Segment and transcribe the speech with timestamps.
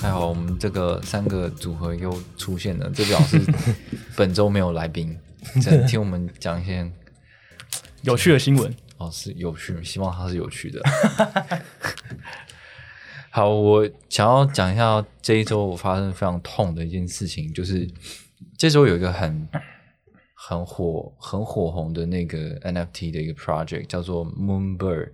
[0.00, 3.40] 还好，我们这个三个组合又出现了，这表示
[4.16, 5.18] 本周没有来宾，
[5.60, 6.88] 只能听我们讲一些
[8.02, 8.74] 有趣的新闻。
[8.98, 10.80] 哦，是有趣，希望它是有趣的。
[13.30, 17.88] 好，我想要讲一下这一周我发生非常痛的一件事情，就是
[18.56, 19.48] 这周有一个很
[20.34, 25.10] 很火、很火红的那个 NFT 的一个 project，叫做 Moonbird。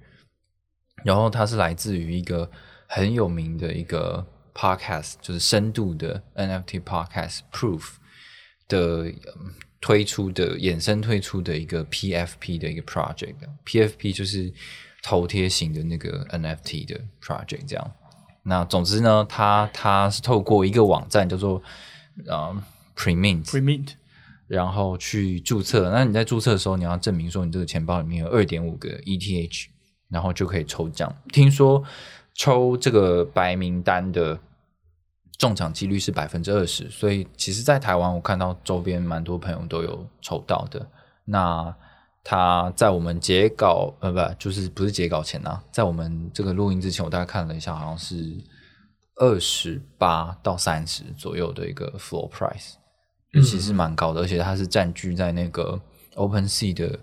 [1.03, 2.51] 然后它是来自于一个
[2.87, 7.83] 很有名的一个 podcast，就是深度的 NFT podcast Proof
[8.69, 9.13] 的
[9.81, 13.35] 推出的衍生推出的一个 PFP 的一个 project。
[13.67, 14.53] PFP 就是
[15.03, 17.67] 头贴型的那个 NFT 的 project。
[17.67, 17.93] 这样，
[18.45, 21.63] 那总之呢，它它是透过一个网站叫做
[22.29, 22.65] 啊
[22.97, 23.89] Premint Premint，
[24.47, 25.91] 然后去注册。
[25.91, 29.67] 那你在注册的时候，你要证明说你这个钱包里面有二点五个 ETH。
[30.11, 31.13] 然后就可以抽奖。
[31.33, 31.83] 听说
[32.35, 34.39] 抽这个白名单的
[35.39, 40.87] 中奖几率是百分之二十，所以其实，在台湾我看到周边蛮多朋友都有抽到的。
[41.25, 41.75] 那
[42.23, 45.63] 他在我们截稿呃不就是不是截稿前呢？
[45.71, 48.37] 在我们这个录音之前，我大概看了一下，好像是
[49.17, 52.75] 二十八到三十左右的一个 floor price，
[53.45, 55.81] 其实蛮高的，而且它是占据在那个
[56.17, 56.99] Open Sea 的。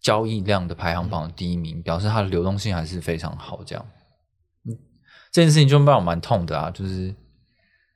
[0.00, 3.64] 交易量的排行榜第一名，表示它的流动性还是非常好。
[3.64, 3.97] 这样，嗯，
[5.32, 6.70] 这件事情就让我蛮痛的啊。
[6.70, 7.14] 就是，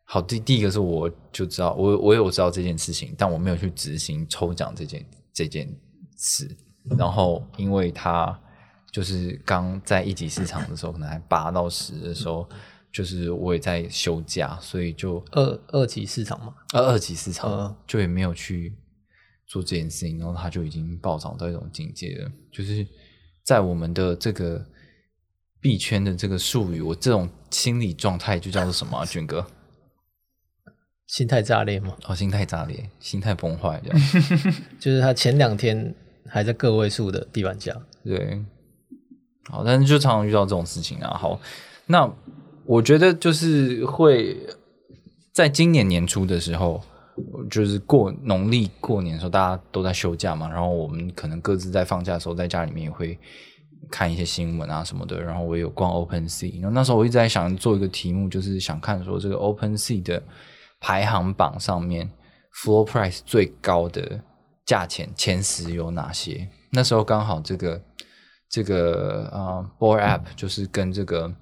[0.05, 5.69] 好，第第一个是我就知道，我我有知道这件事情，但我没有去执行抽奖这件这件
[6.17, 6.57] 事。
[6.99, 8.39] 然后，因为他
[8.91, 12.49] 就是刚在一级市场的时候，可能还八到十的时候，
[12.93, 18.75] 就是我也在休假，所以就二二级市场嘛，二二级市场就也没有去。
[19.45, 22.33] 做这件事情，然后他就已经暴涨到一种境界了。
[22.51, 22.87] 就是
[23.43, 24.65] 在我们的这个
[25.63, 29.07] 币圈的这个术语，我这种心理状态就叫做什么？
[29.07, 29.47] 俊哥，
[31.07, 31.97] 心态炸裂吗？
[32.07, 34.01] 哦，心态炸裂，心态崩坏，这样。
[34.81, 35.95] 就是他前两天
[36.27, 37.75] 还在个位数的地板价，
[38.05, 38.45] 对。
[39.49, 41.17] 好，但是就常常遇到这种事情啊。
[41.17, 41.41] 好，
[41.87, 42.13] 那
[42.67, 44.37] 我觉得就是会
[45.33, 46.83] 在今年年初的时候。
[47.51, 53.19] 就是过农历过年的时候，大家都在休假嘛，然后我们可能各自在放假的时候，在家里面也会
[53.91, 55.21] 看一些新闻啊什么的。
[55.21, 60.23] 然后我有逛 Open Sea，然后那时候我一直在想做一个题目，就是想看说这个 Open Sea 的
[60.81, 62.11] 排行榜上面
[62.55, 64.23] Floor Price 最高的
[64.65, 66.49] 价钱前十有哪些。
[66.71, 67.83] 那时候刚好这个
[68.49, 71.35] 这个啊 Board App 就是跟这个。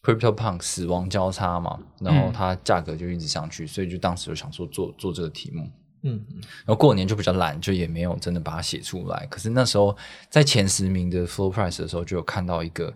[0.00, 5.68] CryptoPunk 死亡交叉嘛，然后它价格就一直上去，所以就当时就想说做做这个题目，
[6.02, 9.26] 嗯，然后过年就比较懒，就也没有真的把它写出来。
[9.30, 9.96] 可是那时候
[10.30, 12.94] 在前十名的 Flow Price 的时候，就有看到一个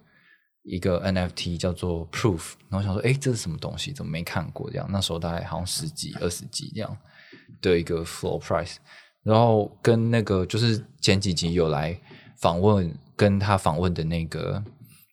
[0.62, 3.92] 一个 NFT 叫做 Proof，然后想说，哎，这是什么东西？
[3.92, 4.70] 怎么没看过？
[4.70, 6.96] 这样那时候大概好像十几、二十几这样
[7.60, 8.76] 的一个 Flow Price，
[9.22, 11.98] 然后跟那个就是前几集有来
[12.38, 14.62] 访问，跟他访问的那个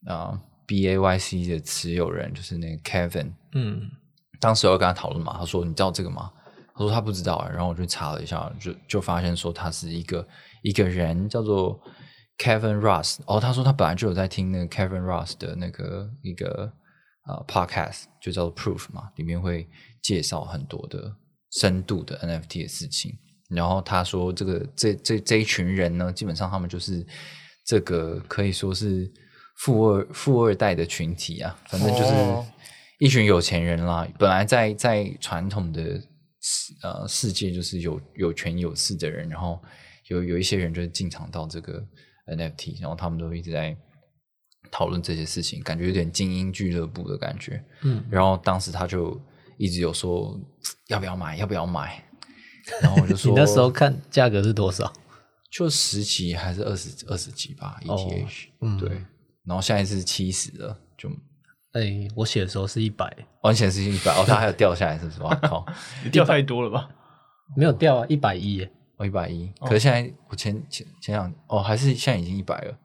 [0.05, 0.39] 啊。
[0.69, 3.89] B A Y C 的持有人就是那个 Kevin，嗯，
[4.39, 6.31] 当时我跟他讨论嘛，他说你知道这个吗？
[6.79, 10.25] 他说他不知道，然后我就查了一下，就就发现说他是一个
[10.63, 11.77] 一个人叫做
[12.37, 16.71] Kevin Ross，哦，他说他本来就有在听那个 Kevin Ross 的那个一个
[17.27, 19.67] 呃 podcast，就叫做 Proof 嘛，里面会
[20.01, 21.13] 介绍很多的
[21.59, 23.11] 深度的 NFT 的事情。
[23.49, 27.05] 然后他说这个这这这一群人呢，基本上他们就是
[27.65, 29.11] 这个可以说是。
[29.61, 32.13] 富二富二代的群体啊，反正就是
[32.97, 34.07] 一群有钱人啦。
[34.17, 36.01] 本来在在传统的
[36.83, 39.61] 呃世界，就是有有权有势的人，然后
[40.07, 41.85] 有有一些人就是进场到这个
[42.27, 43.75] NFT，然后他们都一直在
[44.71, 47.63] 讨论这些事情，感觉有点精英俱乐部的感觉。
[47.81, 49.19] 嗯，然后当时他就
[49.57, 50.39] 一直有说
[50.87, 52.03] 要不要买，要不要买，
[52.81, 54.91] 然后我就 说你那时候看价格是多少？
[55.51, 58.89] 就十几还是二十二十几吧？ETH，嗯，对。
[59.45, 61.09] 然后现在是七十了，就
[61.73, 63.11] 哎，我写的时候是一百，
[63.41, 65.19] 完全是一百哦，它还有掉下来，是不是？
[65.41, 65.65] 靠，
[66.03, 66.89] 你掉太多了吧？
[67.55, 68.67] 没有掉啊，一百一，
[68.97, 69.51] 哦，一百一。
[69.61, 72.77] 可是现在我前前前两哦，还是现在已经一百了，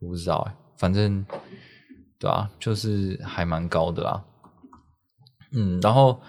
[0.00, 1.24] 我不知道哎，反正
[2.18, 4.24] 对啊，就是还蛮高的啦。
[5.52, 6.20] 嗯，然后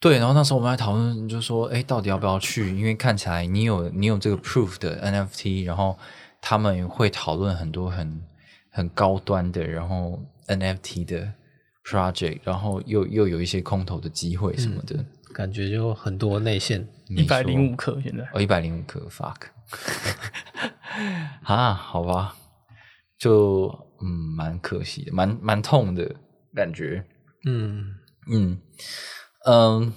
[0.00, 2.76] 对，然后那时候我们还讨论，就说，哎，到底要不要去？
[2.76, 5.98] 因为看起来你有你有这个 proof 的 NFT，然后
[6.40, 8.22] 他们会讨论很多很
[8.70, 11.32] 很高端的，然后 NFT 的
[11.84, 15.04] project，然后又又有一些空投的机会什么的。
[15.32, 19.36] 感觉就很多内线，一百零五克现在，哦，一百零五克，fuck，
[21.44, 22.34] 啊，好吧，
[23.18, 23.68] 就
[24.00, 26.16] 嗯，蛮可惜的，蛮蛮痛的
[26.54, 27.04] 感觉，
[27.46, 27.94] 嗯。
[28.30, 28.60] 嗯
[29.46, 29.92] 嗯，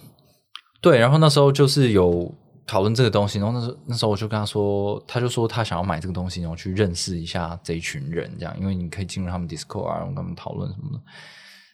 [0.81, 2.33] 对，然后那时候就是有
[2.71, 11.03] 讨论这个东西，然后那时候那时候我就跟他说，他就说他想要买这个东西，然后去认识一下这一群人，这样，因为你可以进入他们 Discord 啊，然后跟他们讨论什么的。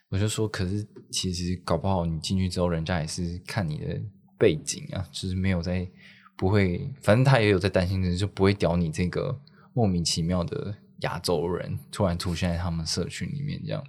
[0.10, 4.02] 我就说，可是其实搞不好你进去之后，人家也是看你的
[4.40, 5.88] 背景啊，就是没有在
[6.36, 9.40] 不会，反正他也有在担心，就不会屌你这个
[9.74, 13.84] 莫名其妙的亚洲人突然出现在他们社群里面这样。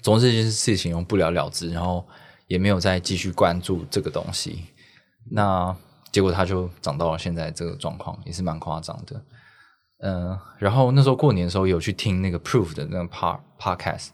[0.00, 2.08] 总之这件事情不了了之，然后
[2.46, 4.64] 也没有再继续关注这个东西。
[5.30, 5.74] 那
[6.12, 9.22] 结果它就长到了现在这个状况，也是蛮夸张的。
[9.98, 14.08] 嗯，然后那时候过年的时候有去听那个 Proof 的那个 Par Podcast。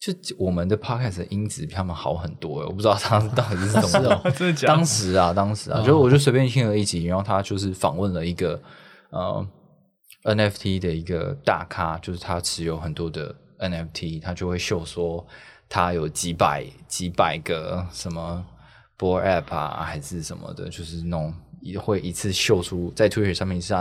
[0.00, 4.30] 就我们的 podcast 的音质比他们好很多，我不知道他到底是怎么的。
[4.32, 4.66] 真的假？
[4.66, 8.60] 当时啊，当时啊，就我就随便听了一集，然后他就是访问了一个
[9.10, 9.46] 呃
[10.24, 15.24] NFT 的一个大咖，就是他持有很多的 NFT，他就会秀说
[15.68, 18.44] 他有几百几百个什么
[19.02, 21.34] board app 啊，还是什么的，就是那种
[21.80, 23.74] 会一次秀出在 Twitter 上面一次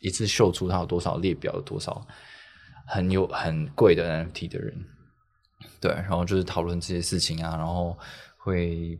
[0.00, 2.04] 一次秀出他有多少列表，有多少
[2.86, 4.74] 很有很贵的 NFT 的人。
[5.80, 7.96] 对，然后就是讨论这些事情啊，然后
[8.38, 8.98] 会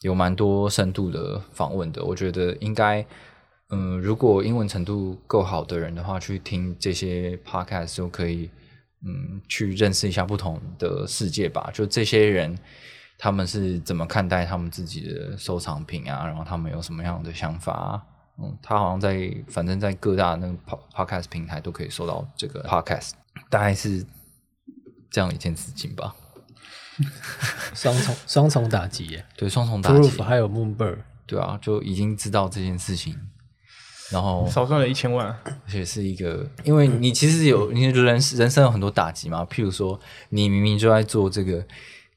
[0.00, 2.02] 有蛮多深度的访问的。
[2.02, 3.04] 我觉得应该，
[3.70, 8.48] 嗯，如果英文程度够好的人的话，去听这些 podcast 就可以，
[9.06, 11.70] 嗯，去认识一下不同的世界吧。
[11.74, 12.58] 就这些人
[13.18, 16.26] 他们是怎么看待他们自己的收藏品啊？
[16.26, 18.02] 然后他们有什么样的想法啊？
[18.40, 20.54] 嗯，他好像在，反正在各大那个
[20.94, 23.10] podcast 平台都可以收到这个 podcast，
[23.50, 24.06] 大概是。
[25.10, 26.14] 这样一件事情吧，
[27.72, 33.18] 双重双重打击耶，对，双重打击，还有 Moonbird，对啊，就已经知道这件事情，
[34.10, 39.98] 然后少赚了一千万，而且是一个，因为你其实有你人人生有很多打击嘛，譬如说
[40.28, 41.66] 你明明就在做这个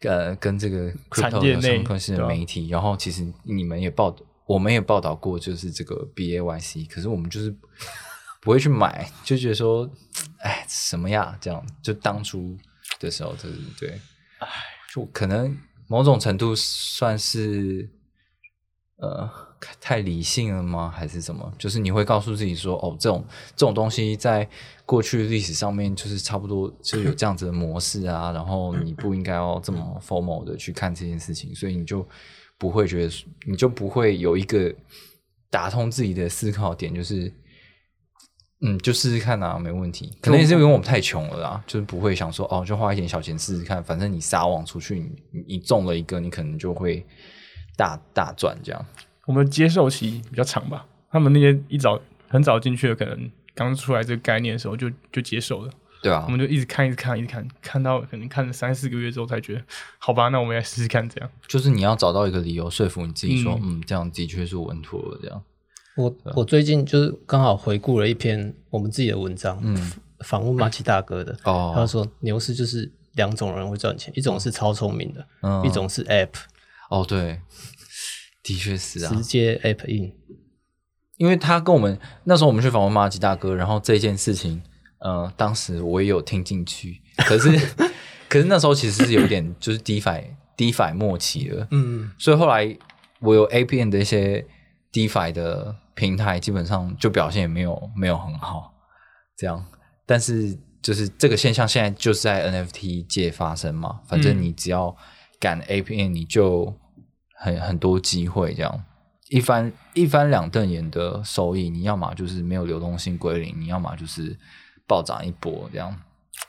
[0.02, 4.16] 呃跟这个产业内关系的媒体，然后其实你们也报
[4.46, 7.56] 我们也报道过，就是这个 B A Y C，可是我们就是
[8.42, 9.90] 不会去买，就觉得说，
[10.40, 12.58] 哎，什么呀，这样就当初。
[13.00, 14.02] 的时候，对对对，
[14.38, 14.48] 哎，
[14.94, 15.58] 就可能
[15.88, 17.90] 某种程度算是
[18.98, 19.28] 呃
[19.80, 20.94] 太理性了吗？
[20.94, 21.54] 还是什么？
[21.58, 23.26] 就是你会告诉自己说，哦，这种
[23.56, 24.48] 这种东西在
[24.86, 32.06] 过去历史上面就是差不多就有这样子的模式啊， 然后你不应该要这么 formal 的去看这件事情，所以你就
[32.58, 33.14] 不会觉得，
[33.46, 34.74] 你就不会有一个
[35.50, 37.34] 打通自己的思考点，就是。
[38.64, 40.16] 嗯，就试试看啊，没问题。
[40.22, 43.84] 可能也是因为我们太穷了啦，就是不会想说哦，就花一点小钱试试看。
[43.84, 47.04] 反正你撒网出去，你你中了一个，你可能就会
[47.76, 48.86] 大大赚这样。
[49.32, 51.98] 我们接受期比较长吧，他们那些一早
[52.28, 55.72] 很早进去的，可能刚出来这个概念的时候就就接受了。
[56.04, 59.62] 对啊，我们就一直看，一直看，一直看，看到可能看了三四个月之后才觉得，
[60.00, 61.30] 好吧，那我们来试试看这样。
[61.48, 65.42] 就是你要找到一个理由说服你自己说，嗯，这样的确是稳妥了这样。
[65.96, 69.94] 我我最近就是刚好回顾了一篇我们自己的文章，嗯，
[70.26, 76.30] 访问马奇大哥的，哦，他说牛市就是两种人会赚钱，一种是超聪明的，嗯，一种是 App，
[76.90, 77.40] 哦，对，
[78.44, 80.14] 的确是啊，直接 App in，
[81.18, 84.62] 因为他跟我们那时候我们去访问马吉大哥，然后这件事情，
[85.00, 87.50] 呃，当时我也有听进去，可是
[88.30, 90.26] 可是那时候其实是有点就是 DeFi
[90.58, 92.78] DeFi 末期了，嗯，所以后来
[93.20, 94.46] 我有 a p n 的一些
[94.92, 95.76] DeFi 的。
[95.94, 98.74] 平台基本上就表现也没有没有很好，
[99.38, 99.64] 这样，
[100.06, 104.96] 但是就是这个现象现在就是在 NFT 界发生嘛，反正你只要
[105.38, 106.74] 敢 A P N，你就
[107.42, 108.84] 很很多机会，这样
[109.30, 114.38] 一翻一翻两瞪眼的收益，你要么就是没有流动性归零，你要么就是
[114.88, 115.96] 暴涨一波这样。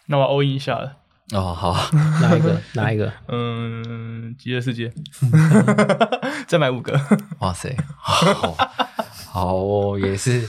[0.07, 0.99] 那我 all in 一下了。
[1.33, 1.73] 哦，好，
[2.21, 2.61] 哪一个？
[2.75, 3.11] 哪一个？
[3.29, 4.93] 嗯，极乐世界，
[6.47, 7.01] 再买五个。
[7.39, 8.55] 哇塞，好。
[9.31, 10.47] 好哦，也是，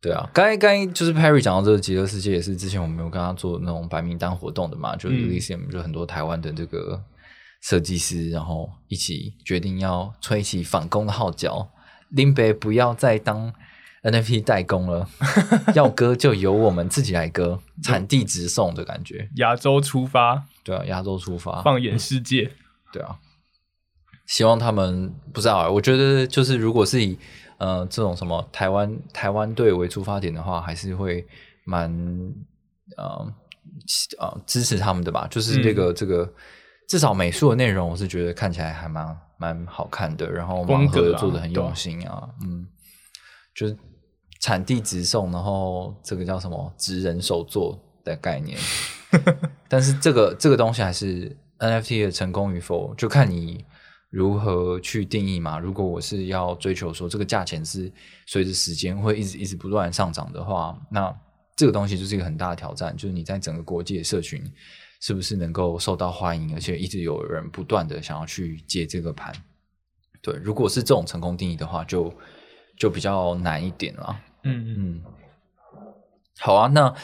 [0.00, 7.02] 对啊，刚刚就是 Perry 讲到这个极乐世界，也是之前我们有跟他做那种白名单活动的嘛，就 Elysium 就很多台湾的这个
[7.60, 11.70] 设计师，然后一起决定要吹起反攻的号角，
[12.08, 13.52] 林北不要再当
[14.02, 15.08] NFT 代工了，
[15.76, 19.28] 要割就由我们自己来割，产地直送的感觉。
[19.36, 22.50] 亚洲出发，对啊，亚洲出发，放眼世界，
[22.92, 23.18] 对啊。
[24.26, 27.18] 希望他们不知道，我觉得就是如果是以
[27.58, 31.26] 呃这种什么台湾台湾队为出发点的话，还是会
[31.64, 31.92] 蛮
[32.96, 33.34] 呃
[34.18, 35.26] 呃支持他们的吧。
[35.28, 36.32] 就是这个这个
[36.90, 42.66] 至少美术的内容，我是觉得看起来还蛮蛮好看的，然后盲盒做的很用心啊，嗯，
[43.54, 43.76] 就是
[44.40, 48.58] 产地直送，然后这个叫什么职人手做的概念。
[49.68, 53.64] 但是这个这个东西还是 NFT 的成功与否，就看你。
[54.12, 55.56] 如何去定义嘛？
[55.56, 57.88] 如果我是要追求说这个价钱是
[58.26, 61.16] 随着时间会一直一直不断上涨的话，那
[61.54, 62.92] 这个东西就是一个很大的挑战。
[62.96, 64.42] 就是你在整个国际的社群
[65.00, 69.34] 是不是能够受到欢迎，而且一直有人不断的想要去接这个盘？
[70.22, 72.12] 对，如果是这种成功定义的话，就
[72.76, 74.20] 就比较难一点了。
[74.44, 75.02] 嗯嗯，
[76.38, 76.94] 好啊，那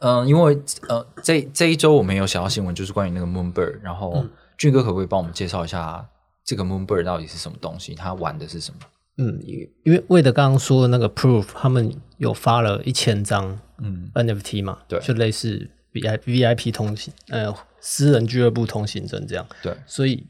[0.00, 4.26] 嗯，因为呃，这这一周我们有小道新闻，就是关于那个 Moonbird，然后
[4.58, 6.08] 俊哥可不可以帮我们介绍一下？
[6.44, 7.94] 这个 Moonbird 到底是什么东西？
[7.94, 8.80] 它玩的是什么？
[9.16, 9.40] 嗯，
[9.84, 20.26] 因为为的刚刚说的那个 Proof，他们有发了一千张嗯 NFT 嘛，对，就类似 V I V I P 通行呃私人俱乐部通行证这样，对，所以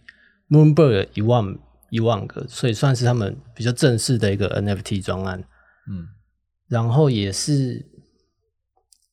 [0.50, 1.56] Moonbird 一万
[1.90, 5.42] 一万个，所以算是他们比较正式的一个 NFT 专案，
[5.90, 6.08] 嗯，
[6.68, 7.84] 然后也是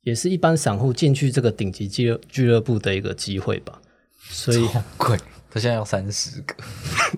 [0.02, 3.82] 也是一般散户进去这个顶级俱乐俱乐部的一个机会吧，
[4.30, 4.68] 所以
[4.98, 5.18] 贵。
[5.54, 6.56] 他现在要三十个，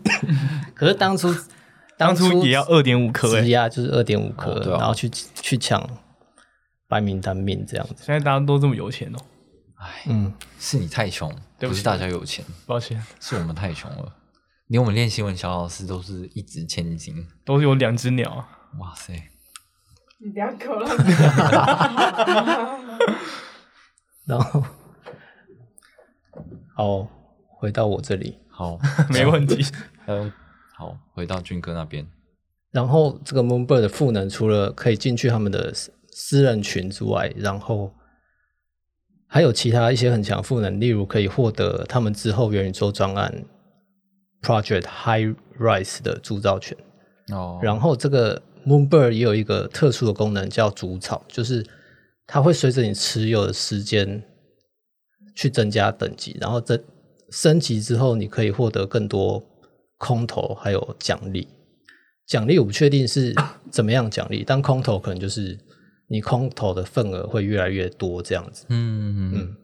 [0.73, 1.31] 可是当初
[1.95, 5.87] 当初也要二点五颗，质押就是二点五颗，然后去去抢
[6.93, 7.95] 白名单面这样子。
[7.97, 9.17] 现在大家都这么有钱哦，
[9.77, 14.13] 哎，嗯，是你太穷，不是大家有钱，抱歉，是我们太穷了。
[14.67, 18.45] 连我们练新闻小老师都是一掷千金，都是有两只鸟。
[18.79, 19.11] 哇塞，
[20.19, 20.87] 你不要口了，
[24.27, 24.63] 然后
[26.75, 27.09] 好。
[27.63, 28.77] 回到我这里，好，
[29.09, 29.65] 没问题。
[30.05, 30.29] 嗯，
[30.75, 32.05] 好，回到军哥那边。
[32.71, 35.73] 然后这个 Moonbird 的赋能，除了可以进去他们的
[36.15, 37.93] 私人群之外，然后
[39.27, 43.45] 还有其他一些很强赋能，例如可以获得他们之后元宇宙专案
[44.41, 46.77] Project High Rise 的铸造权。
[47.31, 47.59] 哦。
[47.61, 51.65] 然后这个 Moonbird 也有一个特殊的功能，叫主草，就是
[52.27, 54.23] 它会随着你持有的时间
[55.35, 56.81] 去增加等级，然后增。
[57.31, 59.43] 升级之后，你可以获得更多
[59.97, 61.47] 空投，还有奖励。
[62.27, 63.33] 奖励我不确定是
[63.71, 65.57] 怎么样奖励，但空投可能就是
[66.07, 68.65] 你空投的份额会越来越多这样子。
[68.69, 69.55] 嗯嗯嗯，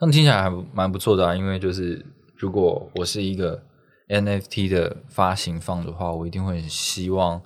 [0.00, 1.34] 那听起来还蛮不错的啊。
[1.34, 2.04] 因为就是
[2.36, 3.62] 如果我是一个
[4.08, 7.40] NFT 的发行方的话，我一定会希望，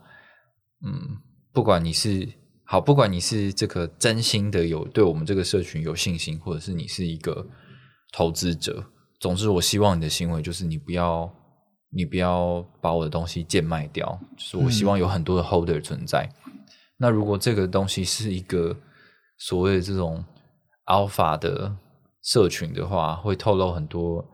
[0.84, 1.18] 嗯，
[1.52, 2.28] 不管你是
[2.64, 7.46] 好，不管你是这个真心的有对我们这个社群有信心，或者是你是一个
[8.12, 8.84] 投资者。
[9.20, 11.32] 总之，我希望你的行为就是你不要，
[11.90, 14.18] 你不要把我的东西贱卖掉。
[14.36, 16.28] 就是我希望有很多的 holder 存在。
[16.98, 18.76] 那如果这个东西是一个
[19.38, 20.24] 所谓的这种
[20.86, 21.76] alpha 的
[22.22, 24.24] 社群的话，会透露很多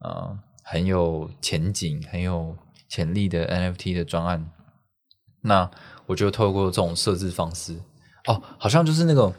[0.00, 2.56] 呃很有前景、很有
[2.88, 4.50] 潜力的 NFT 的专案。
[5.42, 5.70] 那
[6.06, 7.74] 我就透过这种设置方式，
[8.26, 9.32] 哦，好像就是那个。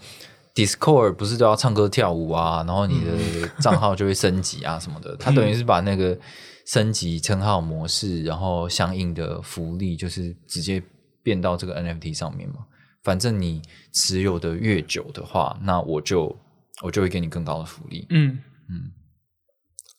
[0.53, 5.15] Discord 不是都要唱歌跳舞啊，然后你的账号就会升级啊什么的。
[5.15, 6.19] 它等于是把那个
[6.65, 10.83] 升级称号模式，然后相应的福利就是直接
[11.23, 12.65] 变到这个 NFT 上面嘛。
[13.03, 13.62] 反正你
[13.93, 16.36] 持有的越久的话，那我就
[16.84, 18.05] 我就会给你更高的福利。
[18.10, 18.39] 嗯
[18.70, 18.91] 嗯，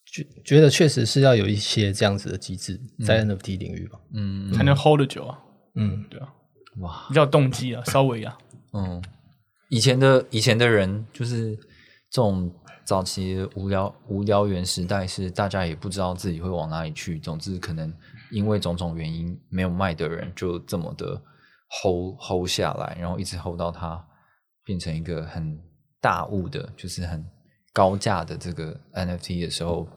[0.06, 3.98] 觉觉得确实是要有一些这样子的机制在 NFT 领域吧。
[4.14, 5.38] 嗯，才能 hold 得久啊。
[5.74, 6.32] 嗯，对啊。
[6.78, 8.38] 哇，比较动机啊，稍微啊。
[8.72, 9.02] 嗯。
[9.68, 11.56] 以前的以前的人就是
[12.10, 12.54] 这种
[12.84, 17.18] 早期无聊无聊原时代，是大家也不知道自己会往哪里去。
[17.18, 17.90] 总之，可能
[18.30, 21.22] 因为种种原因没有卖的人，就这么的
[21.80, 24.04] hold hold 下来，然后一直 hold 到它
[24.64, 25.58] 变成一个很
[26.00, 27.24] 大物的，就是很
[27.72, 29.88] 高价的这个 NFT 的时候，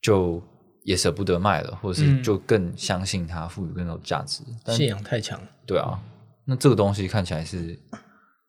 [0.00, 0.42] 就
[0.84, 4.42] 也舍不得卖了，或者是就更相信它，赋予更多价值。
[4.68, 6.00] 信仰太强，对啊，
[6.44, 7.78] 那这个东西看起来是。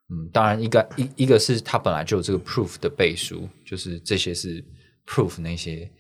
[0.10, 4.63] 嗯，当然，一个一一个是它本来就有这个 proof 的背书，就是这些是
[5.06, 5.92] proof 那些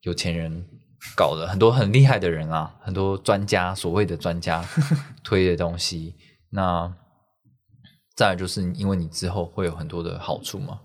[0.00, 0.66] 有钱人
[1.14, 4.64] 搞的，很多很厉害的人啊，很多专家，所谓的专家
[5.22, 6.14] 推的东西。
[6.50, 6.92] 那
[8.16, 10.80] 再就是因为你之后会有很多的好处嘛，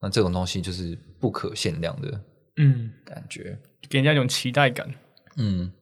[0.00, 2.20] 那这种东西就是不可限量的，
[2.56, 4.92] 嗯，感觉给人家一种期待感。
[5.36, 5.72] 嗯，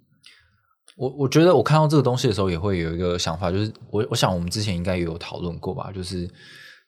[0.96, 6.28] 我我觉得我看到这个东西的时候，也会有一个想法，就是我我想我们之前应该也有讨论过吧，就是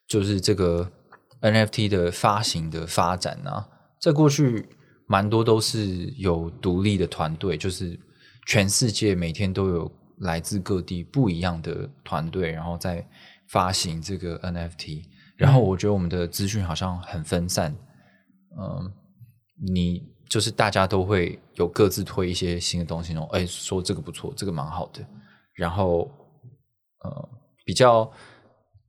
[0.06, 0.90] 就是这个
[1.40, 3.66] NFT 的发行的发展啊，
[3.99, 4.68] 在过去
[5.12, 8.00] 蛮多都是有独立的团队，就是
[8.47, 13.07] 全世界每天都有来自各地不一样的团队，然后在
[13.50, 15.02] 发行这个 NFT。
[15.37, 17.76] 然后我觉得我们的资讯好像很分散，
[18.59, 18.90] 嗯，
[19.75, 25.07] 你就是大家都会有各自推一些新的东西，然后哎说这个不错，这个蛮好的，
[25.52, 26.11] 然后
[27.04, 27.28] 呃
[27.66, 28.11] 比较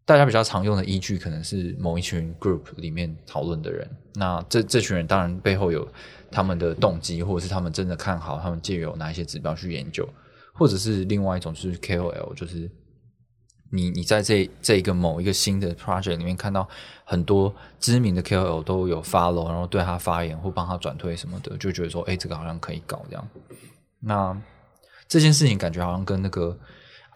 [0.05, 5.87] 大家比较常用的依据可能是某一群 group 里面讨论的人，那这这群人当然背后有
[6.31, 10.07] 他们的动机，或者是他们真的看好，他们借由哪一些指标去研究，
[10.53, 12.69] 或者是另外一种就是 KOL，就是。
[13.75, 16.69] 你你在这这一个某一个新的 project 里面看到
[17.05, 23.27] 很多知名的 KOL 都有 follow，然后对他发言或帮他转推什么的，就觉得说，哎，这个好像可以搞这样。
[23.99, 24.39] 那
[25.07, 26.55] 这件事情感觉好像跟那个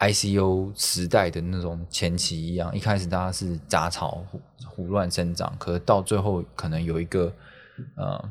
[0.00, 7.32] ICO 时代的那种前期一样，一开始大家是杂草胡胡乱生长，可是到最后可能有一个
[7.96, 8.30] 呃，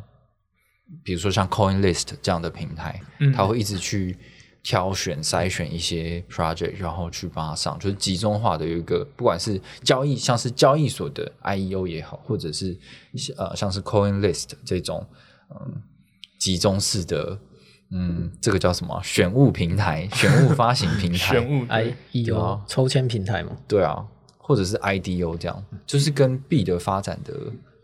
[1.04, 4.18] 比如说像 CoinList 这样的平台，嗯它会一直去。
[4.64, 12.78] 挑选、筛选一些 project，然后去帮它上，就是集中化的有一个，不管是交易，像是交易所的 IEO 也好，或者是
[13.38, 15.08] 呃像是 Coin List 这种
[15.52, 15.82] 嗯
[16.38, 17.40] 集中式的
[17.92, 18.32] 嗯。
[18.42, 19.02] 这个叫什么？
[19.04, 23.58] 选物平台、选物发行平台、 选物 IEO 抽签平台嘛？
[23.68, 24.06] 对啊，
[24.38, 27.34] 或者是 IDO 这样，就是跟币的发展的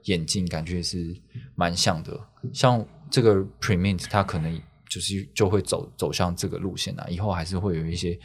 [0.04, 1.16] 演进感觉是
[1.56, 2.20] 蛮像的。
[2.54, 4.62] 像这个 Premint，它可能。
[4.90, 8.16] 就是就会走走向这个路线啊，以后还是会有一些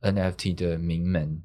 [0.00, 1.38] NFT 的名门、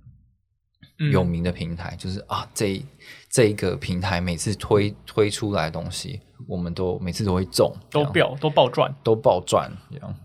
[1.11, 2.81] 有名的平台，就是啊，这
[3.29, 10.15] 这一个平台每次推推出来的东西，我们都每次都会中，都爆都爆赚，都爆赚这样。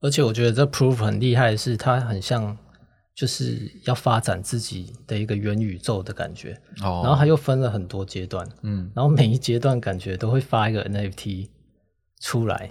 [0.00, 2.56] 而且我觉得这 Proof 很厉害，是它很像
[3.14, 11.48] 就是要发展自己的一个元宇宙的感觉，哦，然后它又分了很多阶段，嗯，然后每一阶段感觉都会发一个 NFT
[12.20, 12.70] 出来。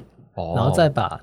[0.56, 1.20] 然后再把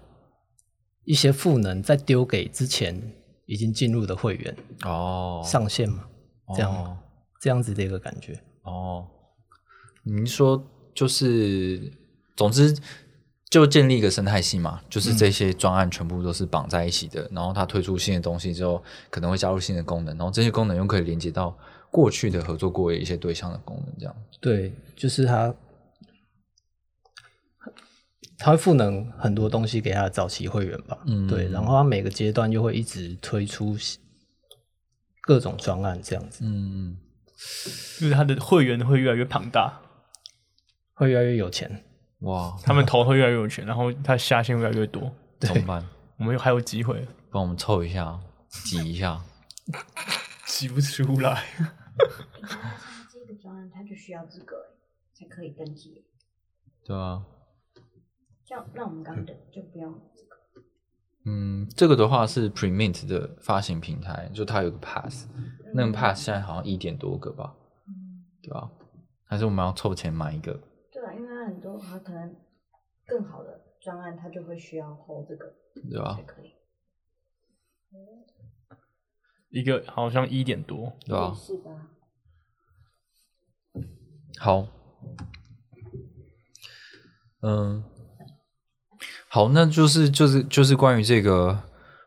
[1.04, 3.00] 一些赋能再丢给之前
[3.46, 6.04] 已经进入的会员哦，上线嘛，
[6.52, 6.98] 这样
[7.40, 8.36] 这样子的一个感觉。
[8.64, 9.06] 哦。
[10.04, 10.64] 您说
[10.94, 11.92] 就是，
[12.36, 12.76] 总之
[13.50, 17.28] 就建立一个生态系嘛，就是这些专案全部都是绑在一起的。
[17.32, 21.56] 然后它推出新的东西之后，可能会加入新的功能，然后这些功能又可以连接到
[21.90, 25.54] 过去的合作过的一些对象的功能，这样对，就是它。
[28.36, 33.74] 它会赋能很多东西给他的早期会员吧，嗯，对，然后他每个阶段又会一直推出
[35.22, 36.98] 各种专案这样子，嗯，
[37.98, 39.80] 就是他的会员会越来越庞大，
[40.94, 41.84] 会越来越有钱，
[42.20, 45.86] 哇，他们投会越来越有钱，然后他下线越来越多，怎么办？
[46.16, 49.20] 我们还有机会，帮我们凑一下，挤一下，
[50.46, 51.44] 挤不出来。
[53.12, 54.56] 这个专案他就需要资格
[55.12, 56.04] 才可以登记，
[56.84, 57.24] 对啊。
[58.44, 60.36] 像那我们刚的就不用这个。
[61.24, 65.26] 嗯，这个的话是 Premint 的发行平台，就它有个 Pass，
[65.74, 67.54] 那个 Pass 现在好像一点多个吧，
[68.42, 68.70] 对吧？
[69.24, 70.60] 还是我们要凑钱买一个？
[71.78, 72.36] 对啊，因为它很多，它可能
[73.06, 75.54] 更好的专案，他就会需要 hold 这个，
[75.90, 76.14] 对吧？
[76.16, 76.54] 才可以。
[79.50, 81.32] 一个好像一点多，对吧？
[81.34, 81.90] 是吧？
[84.38, 84.66] 好，
[87.42, 87.84] 嗯。
[89.28, 91.60] 好，那就是就是就是关于这个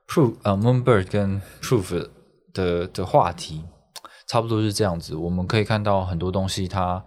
[0.07, 2.09] proof 呃 moonbird 跟 proof
[2.53, 3.65] 的的话题，
[4.27, 5.13] 差不多是这样子。
[5.13, 7.05] 我们可以看到很多东西，它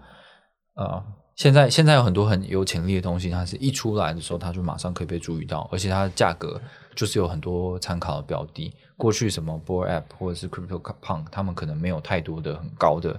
[0.74, 1.02] 呃
[1.40, 6.60] 现在现在有很多很有潜力的东西，它是一出来的时候，它就马上可以被注意到，而且它的价格
[6.94, 8.70] 就是有很多参考的标的。
[8.94, 13.18] 过去什么 board app 或者是 crypto punk，他们可能没有太多的很高的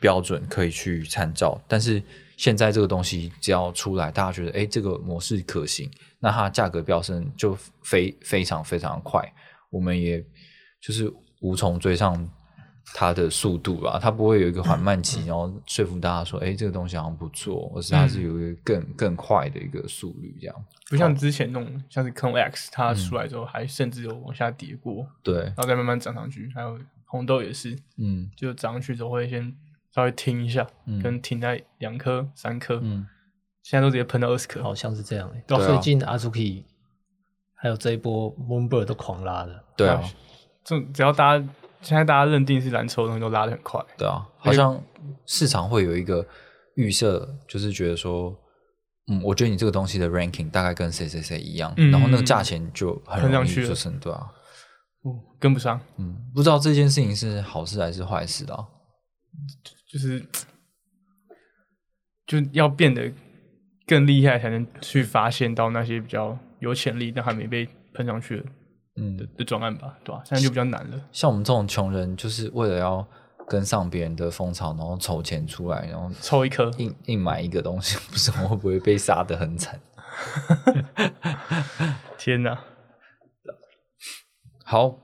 [0.00, 2.02] 标准可以去参照，但是
[2.38, 5.90] 现在这个东西只要出来，大家觉得哎这个模式可行。
[6.20, 9.30] 那它价格飙升就非非常非常快，
[9.68, 10.24] 我们也
[10.80, 12.26] 就是无从追上
[12.94, 13.98] 它的速度吧。
[14.00, 20.64] 它不会有一个缓慢期，然后说服大家说：“哎，这个东西好像不错。”而是它是有一个更更快的一个速率，这样。
[20.88, 26.50] 不像之前那种，像是 n X，它出来之后还甚至有往下跌过，对，然后再慢慢涨上去。
[26.54, 29.54] 还有红豆也是，嗯，就涨上去之后会先
[29.94, 30.66] 稍微停一下，
[31.02, 33.06] 跟停在两颗、三颗，嗯。
[33.60, 35.58] 现在都直接喷到二十颗，好像是这样到。
[35.58, 36.64] 最近阿朱 K
[37.54, 39.62] 还有这一波 Moonbird 都狂拉的。
[39.76, 40.02] 对啊，
[40.64, 41.46] 就只要大家
[41.80, 43.84] 现在大家认定是蓝筹的东西，都拉的很快。
[43.96, 44.80] 对啊，好像
[45.26, 46.26] 市场会有一个
[46.74, 48.34] 预设，就是觉得说
[49.06, 54.30] 嗯，我觉得你这个东西的 ranking 大概跟谁谁谁一样，嗯然后那个价钱就很容易喷上去了就是对啊，
[55.02, 58.66] 哦跟不上，嗯，不知道这件事情是好事还是坏事的、啊。
[59.90, 60.20] 就是
[62.26, 63.10] 就要变得
[63.86, 68.44] 更厉害，才能去发现到那些比较有潜力但还没被喷上去的
[69.00, 71.00] 嗯的，的专案吧，对吧、现在就比较难了。
[71.12, 73.06] 像我们这种穷人，就是为了要
[73.48, 79.80] 跟上别人的风潮，然后筹钱出来，然后抽一颗，硬硬买一个东西， 不知道会不会被杀的很惨。
[82.18, 82.58] 天哪！
[84.64, 84.98] 好，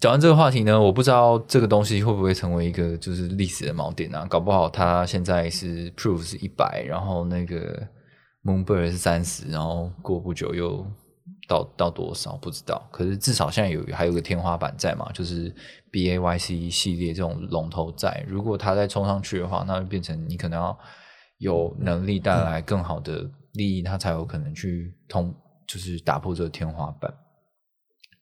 [0.00, 4.26] 讲完这个话题呢，我不知道这个东西会不会成为一个就是历史的锚点啊？
[4.28, 7.86] 搞不好它现在是 proof 是一百，然后那个
[8.44, 10.84] Moonbird 是三十，然后过不久又
[11.50, 12.80] 到到多少不知道。
[12.92, 15.52] 可是至少现在有还有个天花板在嘛，就是
[15.90, 18.24] B A Y C 系列这种龙头在。
[18.28, 20.78] 如果它再冲上去的话，那就变成你可能要
[21.38, 25.34] 有能力带来更好的利益，它才有可能去通，
[25.66, 27.12] 就是打破这个天花板。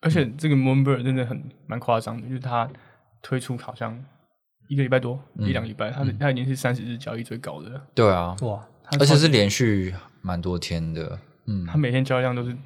[0.01, 2.71] 而且这个 Moonbird 真的很蛮夸张的，就是它
[3.21, 4.03] 推出好像
[4.69, 7.87] 一个礼拜多，嗯一两礼拜，它的它已经是三十日交易最高的了。
[7.95, 8.67] 对啊，哇，
[8.99, 12.57] 而且是连续蛮多天的，嗯，它每天交易量都是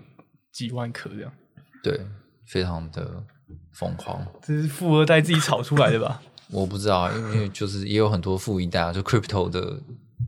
[0.52, 1.32] 几万颗这样，
[1.82, 2.06] 对，
[2.46, 3.24] 非常的
[3.72, 4.24] 疯狂。
[4.42, 6.22] 这是富二代自己炒出来的吧？
[6.50, 9.80] 我不知道，因为就是也有很多富一代啊，就 crypto 的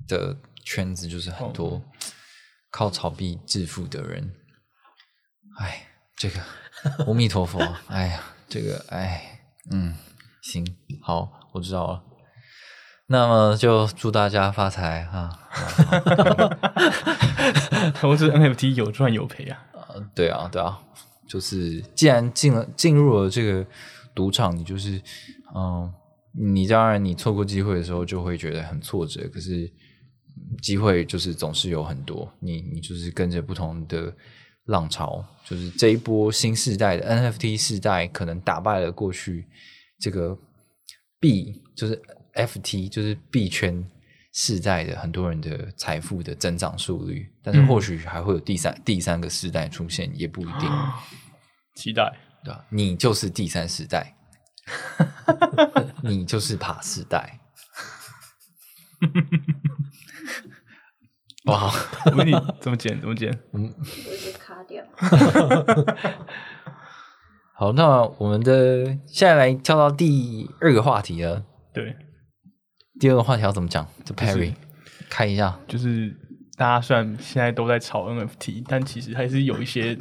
[0.09, 1.83] 的圈子，就是很多
[2.71, 4.33] 靠炒币致富的人。
[5.59, 6.41] 哎，这个
[7.07, 9.95] 阿弥陀佛，哎呀，这个哎，嗯，
[10.43, 10.67] 行，
[11.03, 12.03] 好，我知道了。
[13.07, 15.39] 那么就祝大家发财啊！
[17.95, 19.67] 投资 NFT 有赚有赔啊。
[20.15, 20.81] 对啊，对啊，
[21.29, 23.67] 就是既然进了进入了这个
[24.15, 25.01] 赌场，你就是
[25.55, 25.93] 嗯，
[26.33, 29.71] 你当然你错过机会的时候就会觉得很挫折，可是
[30.63, 34.15] 机会就是总是有很多，你你就是跟着不同的
[34.67, 39.47] 浪潮，就是这一波新时代的 NFT 时代，可能打败了过去
[39.99, 40.37] 这个
[41.21, 42.01] 币，就是
[42.35, 43.85] FT，就是币圈
[44.37, 50.69] 世代的很多人的财富的增长速率，但是或许还会有第三、第三个世代出现，也不一定，
[51.77, 52.65] 期待，对吧？
[52.69, 54.17] 你就是第三世代，
[56.03, 57.39] 你就是爬世代。
[61.47, 61.73] 哇，
[62.07, 63.01] 我问你怎么剪？
[63.01, 63.31] 怎么剪？
[63.53, 63.69] 我就
[64.39, 64.85] 卡掉。
[67.55, 71.45] 好，那我们的现在来跳到第二个话题了。
[71.73, 71.97] 对，
[73.01, 73.87] 第二个话题要怎么讲？
[74.05, 74.55] 这 Perry
[75.11, 75.59] 开一下。
[75.67, 76.15] 就是
[76.57, 79.97] 大家虽然现在都在炒 NFT，但其实还是有一些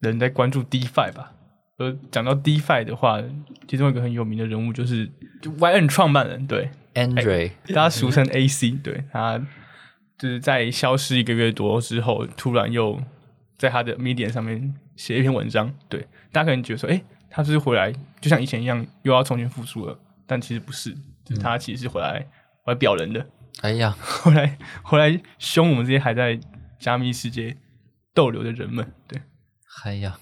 [0.00, 1.32] 人在关注 DeFi 吧。
[1.78, 3.22] 呃讲到 DeFi 的话，
[3.68, 5.10] 其中一个很有名的人物就是
[5.42, 9.38] 就 YN 创办人，对，Andre，、大家俗称 AC，对他
[10.18, 12.98] 就是在消失一个月多之后，突然又
[13.58, 16.00] 在他的 Medium 上面写一篇文章，对，
[16.32, 19.98] 大家可能觉得说，哎、他是回来就像以前一样又要重新复出了？
[20.26, 20.92] 但其实不是，
[21.24, 22.26] 就是他其实是回来
[22.62, 23.26] 回来表人的，
[23.62, 26.38] 哎呀， 回来回来凶我们这些还在
[26.78, 27.56] 加密世界
[28.14, 29.20] 逗留的人们，对。
[29.84, 30.18] 哎呀，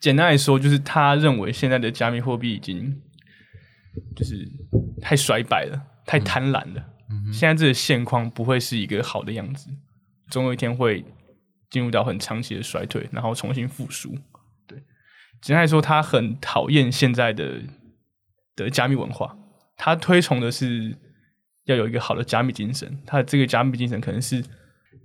[0.00, 3.00] 简单来说，就是他认为现在的加密货币已经
[4.14, 4.46] 就是
[5.00, 6.84] 太衰败了，太贪婪了。
[7.32, 9.70] 现在这个现况不会是一个好的样子，
[10.28, 11.04] 总有一天会
[11.70, 14.14] 进入到很长期的衰退，然后重新复苏。
[14.66, 14.78] 对，
[15.40, 17.62] 简单来说，他很讨厌现在的
[18.64, 19.36] 的加密文化，
[19.76, 20.96] 他推崇的是
[21.64, 22.98] 要有一个好的加密精神。
[23.06, 24.42] 他的这个加密精神可能是，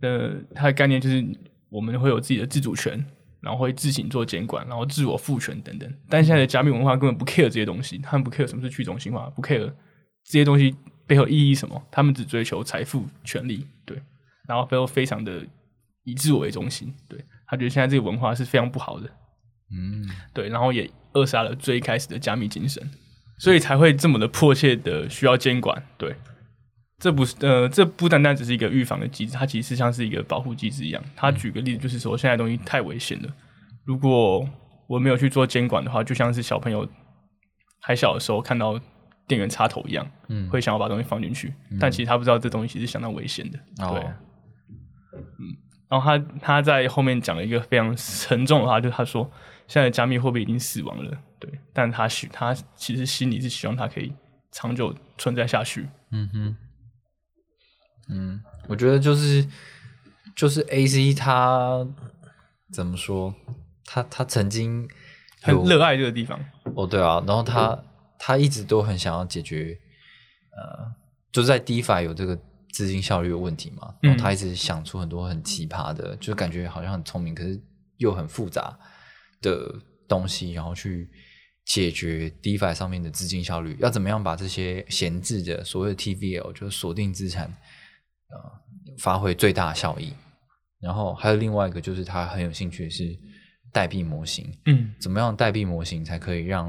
[0.01, 1.25] 呃，他的概念就是
[1.69, 3.03] 我们会有自己的自主权，
[3.41, 5.93] 然后会自行做监管，然后自我赋权等等。
[6.09, 9.71] 但现在的加密文化根本不 care 这些东西，他们不 care 什么是去中心化，不 care
[10.23, 14.01] 这些东西背后意义什么，他们只追求财富、权利，对，
[14.47, 15.45] 然后背后非常的
[16.03, 17.23] 以自我为中心，对。
[17.45, 19.07] 他觉得现在这个文化是非常不好的，
[19.69, 22.81] 嗯，对，然后也扼杀了最开始的加密精神，
[23.43, 26.15] 所以才会这么的迫切的需要监管，对。
[26.97, 31.03] 这不是呃，这不单单只是一个预防的机制，它其实像是一个保护机制一样。
[31.17, 33.27] 他举个例子，就是说现在东西太危险了，
[33.83, 34.47] 如果
[34.87, 36.87] 我没有去做监管的话，就像是小朋友
[37.81, 38.79] 还小的时候看到
[39.27, 43.59] 电源插头一样，嗯会想要把东西放进去，但其实他不知道这东西其实相当危险的。
[43.79, 44.01] 哦对，
[45.11, 45.51] 嗯，
[45.89, 49.29] 然后他他在后面讲了一个非常沉重的话，就是他说
[49.73, 54.13] 现在加密货币已经死亡了，对，但他希他其实心里是希望它可以
[54.51, 55.89] 长久存在下去。
[56.11, 56.57] 嗯哼，
[58.07, 59.43] 嗯，我觉得就是
[60.35, 61.87] 就是 A C 他
[62.71, 63.33] 怎么说？
[63.83, 64.87] 他他曾经
[65.41, 66.39] 很热爱这个地方，
[66.75, 67.83] 哦，对啊，然后他
[68.19, 69.75] 他一直都很想要解决，
[70.55, 70.93] 呃，
[71.31, 72.39] 就是在 DeFi 有这个
[72.71, 77.59] 资金效率的问题嘛，嗯然后他一直想出很多很奇葩的，就感觉好像很聪明，可是
[77.97, 78.77] 又很复杂
[79.43, 81.07] 的东西，然后去
[81.65, 87.45] 解决 DeFi 上面的资金效率，要怎么样把这些闲置的所谓的 TVL 就是锁定资产，
[88.29, 88.37] 呃，
[88.97, 90.13] 发挥最大效益。
[90.79, 93.17] 然后还有另外一个就是他很有兴趣的是
[93.71, 96.67] 代币模型，嗯怎么样代币模型才可以让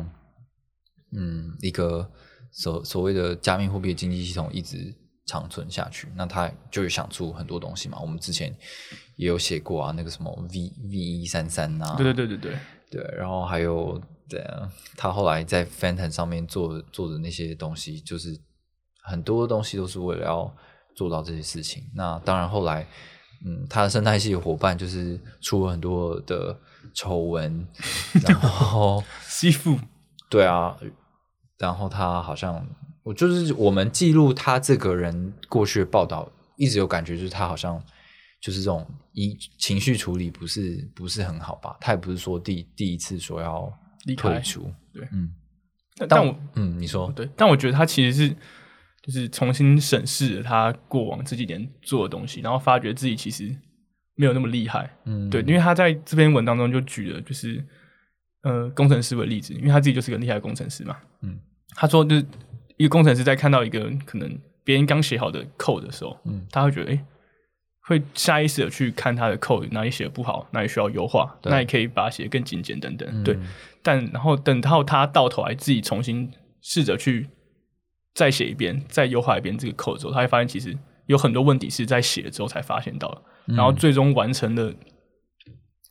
[1.16, 2.08] 嗯一个
[2.52, 4.94] 所所谓的加密货币的经济系统一直
[5.26, 6.08] 长存下去？
[6.14, 7.98] 那他就想出很多东西嘛。
[8.00, 8.54] 我们之前
[9.16, 12.52] 也有写过啊，那个什么 V V 一三三啊，对对对对
[12.90, 18.38] 对，对，然后还有对啊，他后来在 Phantom 上面做做的那些东西，就是
[19.02, 20.54] 很多东西都是为了要
[20.94, 21.84] 做到这些事情。
[21.94, 22.86] 那当然后来，
[23.46, 26.58] 嗯，他的生态系的伙伴就是出了很多的
[26.94, 27.66] 丑闻，
[28.26, 29.78] 然后 吸附，
[30.28, 30.76] 对啊，
[31.58, 32.66] 然后他好像
[33.04, 37.80] 我就是我们记录他这个人过去的报道，一直有感觉就是他好像
[38.40, 41.76] 就是这种一情绪处理不是不是很好吧？
[41.80, 43.72] 他也不是说第第一次说要
[44.16, 45.30] 退出，对嗯，
[45.96, 48.36] 但但我嗯，你说对，但我觉得他其实是
[49.02, 53.54] 就是重新审视了他过往这几年做的东西，然后发觉自己其实
[54.14, 54.90] 没有那么厉害。
[55.04, 57.62] 嗯，对，因为他在这篇文当中就举了就是
[58.44, 60.96] 呃工程师为例子，因为他自己就是个厉害的工程师嘛。
[61.20, 61.38] 嗯，
[61.74, 62.26] 他说就是
[62.76, 67.00] 一个工程师在看到一个可能别人刚写好的 code 的时候，嗯，他会觉得诶，
[67.82, 71.50] 会下意识的去看他的 code 哪里写的不好，哪里需要优化，对。
[71.50, 73.08] 那也可以把它写得更精简等等。
[73.12, 73.22] 嗯。
[73.22, 73.38] 对，
[73.82, 76.32] 但然后等到他到头来自己重新
[76.62, 77.28] 试着去
[78.14, 83.56] 再写一遍、再优化一遍这个 code 之后，他会发现其实有很多问题是在写了之后才发现到的，嗯。
[83.56, 84.72] 然后最终完成了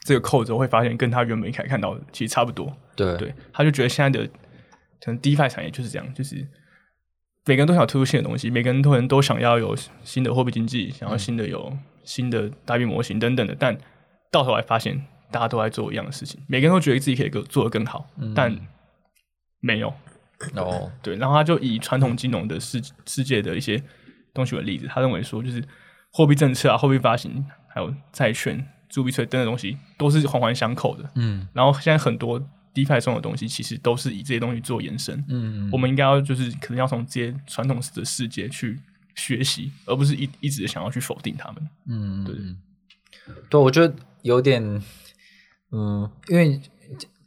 [0.04, 2.76] 这个 code 之后，会发现跟他原本一开始看到的其实差不多。
[2.96, 3.16] 对。
[3.18, 4.28] 对，他就觉得现在的
[5.00, 6.46] 可能 DeFi 产业就是这样，就是
[7.46, 13.78] 每个人都想要推出新的东西，每个人都人都想要有新的货币经济，想要新的有新的大币模型等等的，但
[14.32, 18.58] 到头来发现大家都在做一样的事情，每个人都觉得自己可以更做得更好，但
[19.60, 19.94] 没有。
[20.56, 23.82] 哦，对，然后他就以传统金融的世世界的一些
[24.34, 25.64] 东西为例子，他认为说，就是
[26.12, 31.10] 货币政策啊、货币发行，还有债券、铸币税等等东西，都是环环相扣的。
[31.16, 32.42] 嗯然后现在很多
[32.74, 35.24] DeFi 中的东西，其实都是以这些东西做延伸。
[35.30, 38.80] 嗯，我们应该要就是可能要从这些传统的世界去
[39.16, 41.70] 学习，而不是一一直想要去否定他们。
[41.88, 42.58] 嗯，对嗯
[43.50, 44.64] 对，我觉得有点，
[45.72, 46.60] 嗯，因为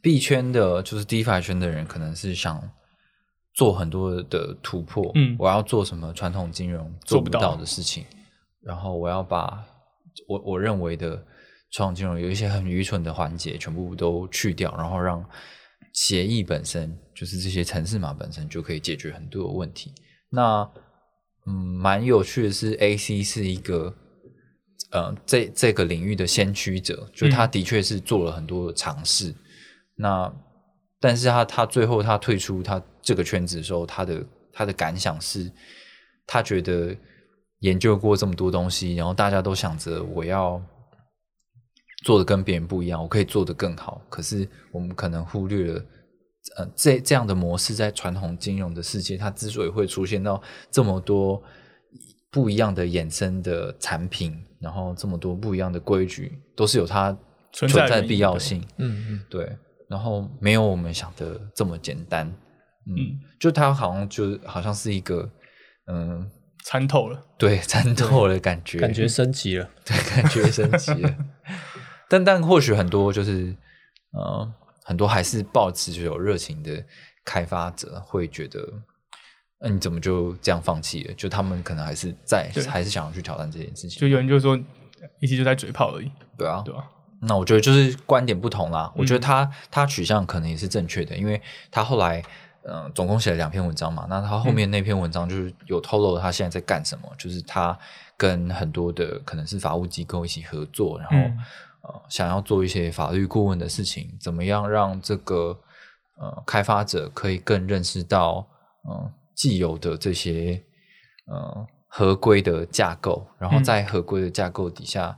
[0.01, 2.69] 币圈的，就是 DeFi 圈的人，可能是想
[3.53, 8.05] 做很多的突破，嗯我要做什么传统金融做不到的事情，
[8.61, 9.63] 然后我要把
[10.27, 11.25] 我我认为的
[11.71, 15.23] 传统金融有一些很愚蠢的环节全部都去掉，然后让
[15.93, 19.93] 协议本身，就是这些城市码本身就可以解决很多的问题。
[20.29, 20.69] 那
[21.45, 23.93] 嗯，蛮有趣的是，AC 是一个
[24.91, 29.33] 呃这这个领域的先驱者，就他的确是做了很多的尝试。
[29.95, 30.31] 那
[30.99, 35.51] 但是他他最后他退出他这个圈子的时候，他的他的感想是，
[36.25, 36.95] 他觉得
[37.59, 40.61] 研究过这么多东西，然后大家都想着我要
[42.03, 44.01] 做的跟别人不一样，我可以做的更好。
[44.09, 45.85] 可是我们可能忽略了，
[46.57, 51.41] 呃，这这样的模式在传统金融的世界，它之所以会出现到这么多
[52.31, 57.17] 不一样的衍生的产品，然后这么多不一样的规矩，都是有它
[57.51, 58.63] 存存在的必要性。
[58.77, 59.57] 嗯嗯，对，
[59.89, 62.27] 然后没有我们想的这么简单。
[62.85, 65.29] 嗯，嗯就它好像就好像是一个，
[65.91, 66.29] 嗯，
[66.63, 69.69] 参透了，对，参透了感觉，感觉升级了。
[69.83, 71.17] 对，感觉升级了。
[72.09, 73.55] 但但或许很多就是
[74.11, 74.51] 呃，
[74.83, 76.83] 很多还是抱持着有热情的
[77.25, 78.65] 开发者会觉得，
[79.59, 81.13] 那、你怎么就这样放弃了？
[81.15, 83.99] 就他们可能还是在对还是想要去挑战这件事情。
[83.99, 84.57] 就有人就说
[85.19, 86.83] 一直就在嘴炮而已，对啊，对啊？
[87.19, 88.91] 那我觉得就是观点不同啦。
[88.95, 91.41] 我觉得嗯他他取向可能也是正确的，因为
[91.71, 92.23] 他后来
[92.63, 94.05] 呃总共写了两篇文章嘛。
[94.07, 97.77] 那他后面那篇文章就是有透露他现在在干什么，就是他
[98.15, 101.37] 跟很多的可能是法务机构一起合作，然后、嗯
[101.87, 105.57] 呃想要做一些法律顾问的事情，怎么样让这个
[106.17, 108.47] 呃开发者可以更认识到
[108.83, 110.63] 呃既有的这些
[111.27, 115.17] 呃合规的架构，然后嗯在合规的架构底下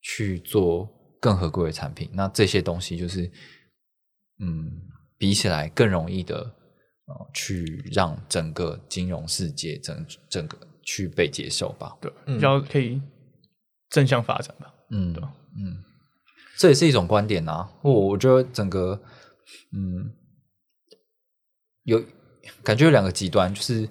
[0.00, 0.88] 去做
[1.20, 2.10] 更合规的产品。
[2.12, 3.30] 那这些东西就是
[4.40, 4.82] 嗯
[5.16, 6.38] 比起来更容易的
[7.06, 11.96] 呃去让整个金融世界整整个去被接受吧。
[12.00, 13.00] 对，嗯比较可以
[13.88, 14.74] 正向发展吧。
[14.90, 15.22] 嗯对
[15.54, 15.84] 嗯，
[16.62, 17.68] 这也是一种观点啊。
[17.82, 19.02] 我我觉得整个
[19.72, 20.12] 嗯
[21.82, 22.00] 有
[22.62, 23.88] 感觉有两个极端，就是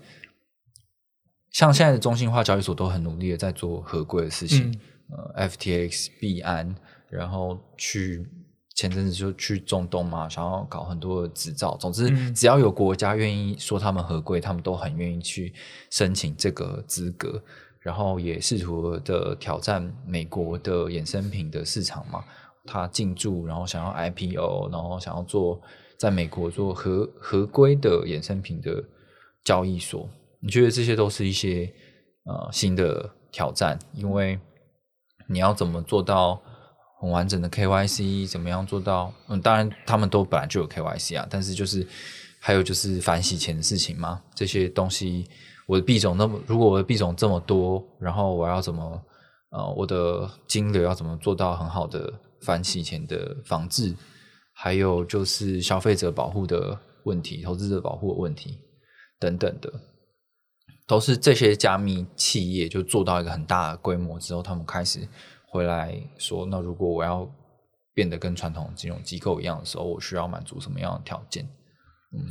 [1.51, 6.73] 像现在的中心化交易所都很努力的在做合规的事情，嗯呃，FTX、币安，
[7.09, 8.25] 然后去
[8.73, 11.75] 前阵子就去中东嘛，想要搞很多的执照。
[11.75, 15.53] 总之，嗯只要有国家愿意说他们合规，他们都很愿意去
[15.89, 17.43] 申请这个资格，
[17.81, 22.23] 然后也试图的挑战美国的衍生品的市场嘛。
[22.65, 25.59] 他进驻，然后想要 IPO，然后想要做
[25.97, 28.83] 在美国做合合规的衍生品的
[29.43, 30.07] 交易所。
[30.39, 31.71] 你觉得这些都是一些
[32.25, 33.77] 呃新的挑战？
[33.93, 34.39] 因为
[35.27, 36.41] 你要怎么做到
[36.99, 38.27] 很完整的 KYC？
[38.27, 39.13] 怎么样做到？
[39.27, 41.87] 嗯，当然他们都本来就有 KYC 啊，但是就是
[42.39, 45.27] 还有就是反洗钱的事情嘛，这些东西
[45.67, 49.01] 我的币种那么，如果我的币种这么多，然后我要怎么
[49.51, 52.11] 呃我的金流要怎么做到很好的
[52.41, 53.95] 反洗钱的防治？
[54.53, 58.59] 还有就是消费者保护的问题、投资者保护的问题
[59.19, 59.71] 等等的。
[60.87, 65.07] 都是这些加密企业就做到一个很大的规模之后，他们开始
[65.47, 67.29] 回来说：那如果我要
[67.93, 71.45] 变得跟传统金融机构一样的时候，我需要满足什么样的条件？
[72.13, 72.27] 嗯，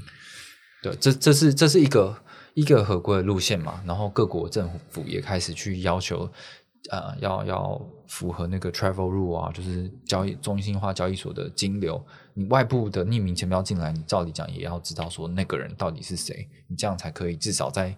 [0.83, 3.83] 对，这这是这是一个一个合规的路线嘛。
[3.87, 6.31] 然后各国政府也开始去要求，
[6.90, 17.96] 呃，要要符合那个 travel rule 啊，就是交易中心化交易所的金流，你外部的匿名钱包进来，你照理讲也要知道说那个人到底是谁，你这样才可以至少在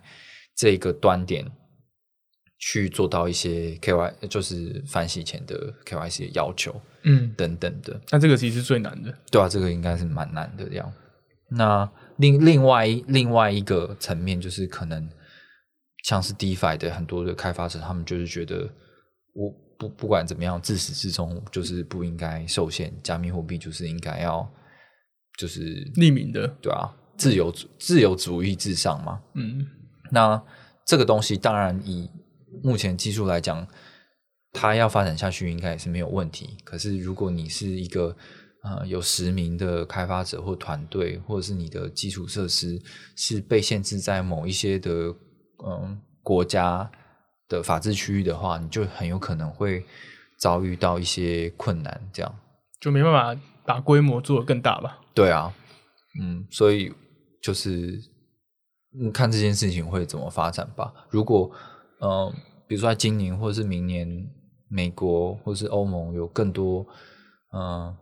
[0.55, 1.51] 这个端点
[2.59, 7.99] 去做到一些 KY，就是反洗钱的 KYC 的要求嗯，等等的。
[8.11, 9.13] 那这个其实是最难的。
[9.31, 10.93] 对啊，这个应该是蛮难的这样。
[11.49, 15.09] 那另另外另外一个层面就是可能
[16.03, 18.69] 像是 DeFi 的很多的开发者，他们就是觉得
[19.35, 24.49] 我不不管怎么样，自始至终就是不应该受限，加密货币就是应该要
[25.39, 25.61] 就是
[25.95, 29.23] 匿名的，对啊，自由主自由主义至上嘛。
[29.35, 29.67] 嗯，
[30.11, 30.43] 那
[30.85, 32.11] 这个东西当然以
[32.63, 33.67] 目前技术来讲，
[34.53, 36.57] 它要发展下去应该也是没有问题。
[36.65, 38.15] 可是如果你是一个
[38.63, 42.81] 呃有实名的开发者或团队，或者是你的基础设施
[43.17, 45.15] 是被限制在某一些的
[45.65, 46.91] 嗯国家
[47.49, 49.85] 的法治区域的话，你就很有可能会
[50.39, 52.01] 遭遇到一些困难。
[52.13, 52.35] 这样
[52.81, 54.99] 就没办法把规模做得更大吧？
[55.15, 55.53] 对啊，
[56.21, 56.93] 嗯，所以
[57.43, 58.01] 就是
[59.01, 60.93] 嗯，看这件事情会怎么发展吧。
[61.11, 61.51] 如果
[62.01, 62.33] 呃，
[62.67, 64.09] 比如说在今年或者是明年，
[64.69, 66.87] 美国或是欧盟有更多
[67.53, 67.97] 呃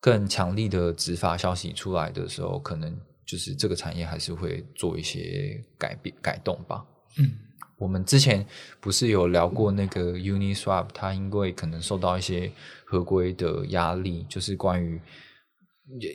[0.00, 2.96] 更强力的执法消息出来的时候，可能
[3.26, 6.84] 就是这个产业还是会做一些改变改动吧。
[7.18, 7.32] 嗯，
[7.78, 8.46] 我们之前
[8.80, 12.50] 不是有聊过那个 Uniswap，它因为可能受到一些
[12.84, 15.00] 合规的压力，就是关于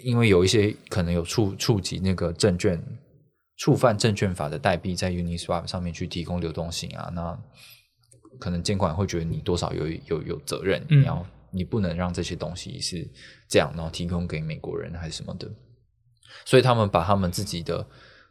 [0.03, 2.81] 因为有一些可能有触触及那个证券
[3.57, 7.37] 触犯证券法的代币在 Uniswap 上面去提供流动性啊，那
[8.39, 11.01] 可能监管会觉得你多少有有有责任，嗯。
[11.01, 13.09] 你要你不能让这些东西是
[13.47, 15.49] 这样，然后提供给美国人还是什么的，
[16.43, 17.87] 所以他们把他们自己的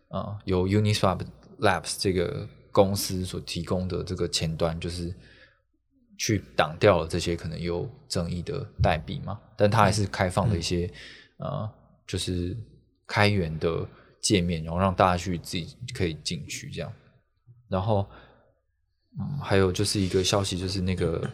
[0.08, 1.20] 呃由 Uniswap
[1.60, 5.14] Labs 这个公司所提供的这个前端，就是
[6.18, 10.90] 去挡掉了这些可能有争议的代币嘛，但它还是开放了一些、
[11.38, 11.68] 呃，
[12.06, 12.56] 就是
[13.06, 13.86] 开源的
[14.20, 16.92] 界面，然后让大家去自己可以进去这样。
[17.68, 18.06] 然后，
[19.18, 21.28] 嗯，还有就是一个消息，就是那个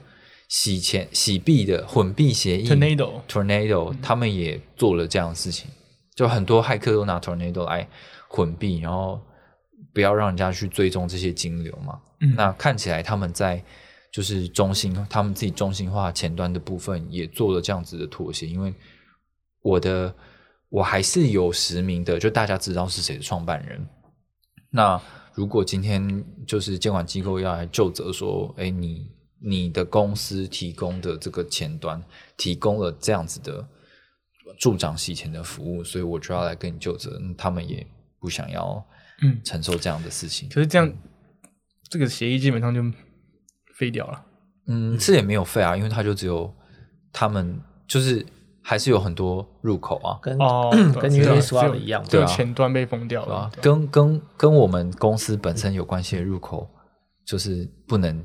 [0.49, 5.71] 洗钱洗币的混币协议 Tornado Tornado，他们也做了这样的事情，
[6.15, 7.87] 就很多骇客都拿 Tornado 来
[8.29, 9.21] 混币，然后
[9.93, 12.01] 不要让人家去追踪这些金流嘛。
[12.21, 13.63] 嗯那看起来他们在
[14.13, 18.75] 就是中心，他们自己中心化前端的部分也做了这样子的妥协，因为
[19.63, 20.15] 我的
[20.69, 23.87] 我还是有实名的，就大家知道是谁的创办人。
[24.71, 25.01] 那
[25.33, 32.03] 如果今天就是监管机构要来就责说，哎，你你的公司提供的这个前端
[32.37, 33.67] 提供了这样子的
[34.59, 37.19] 助长洗钱的服务，所以我就要来跟你就责。
[37.23, 37.87] 嗯他们也
[38.19, 38.85] 不想要
[39.23, 40.49] 嗯承受这样的事情。
[40.49, 40.93] 可是这样，
[41.89, 42.83] 这个协议基本上就
[43.75, 44.25] 废掉了。
[44.67, 46.53] 嗯，这也没有废啊，因为它就只有
[47.13, 48.25] 他们就是
[48.63, 53.63] 还是有很多入口啊，跟哦跟 对啊 Uniswap 一样嘛只有对啊前端被封掉对吧了。？
[53.63, 56.69] 跟跟跟我们公司本身有关系的入口，
[57.25, 58.23] 就是不能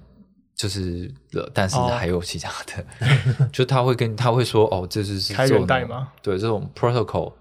[0.56, 2.86] 就是了，但是哦还有其他的，
[3.52, 7.34] 就他会跟他会说哦，这就是开源代码对这种 protocol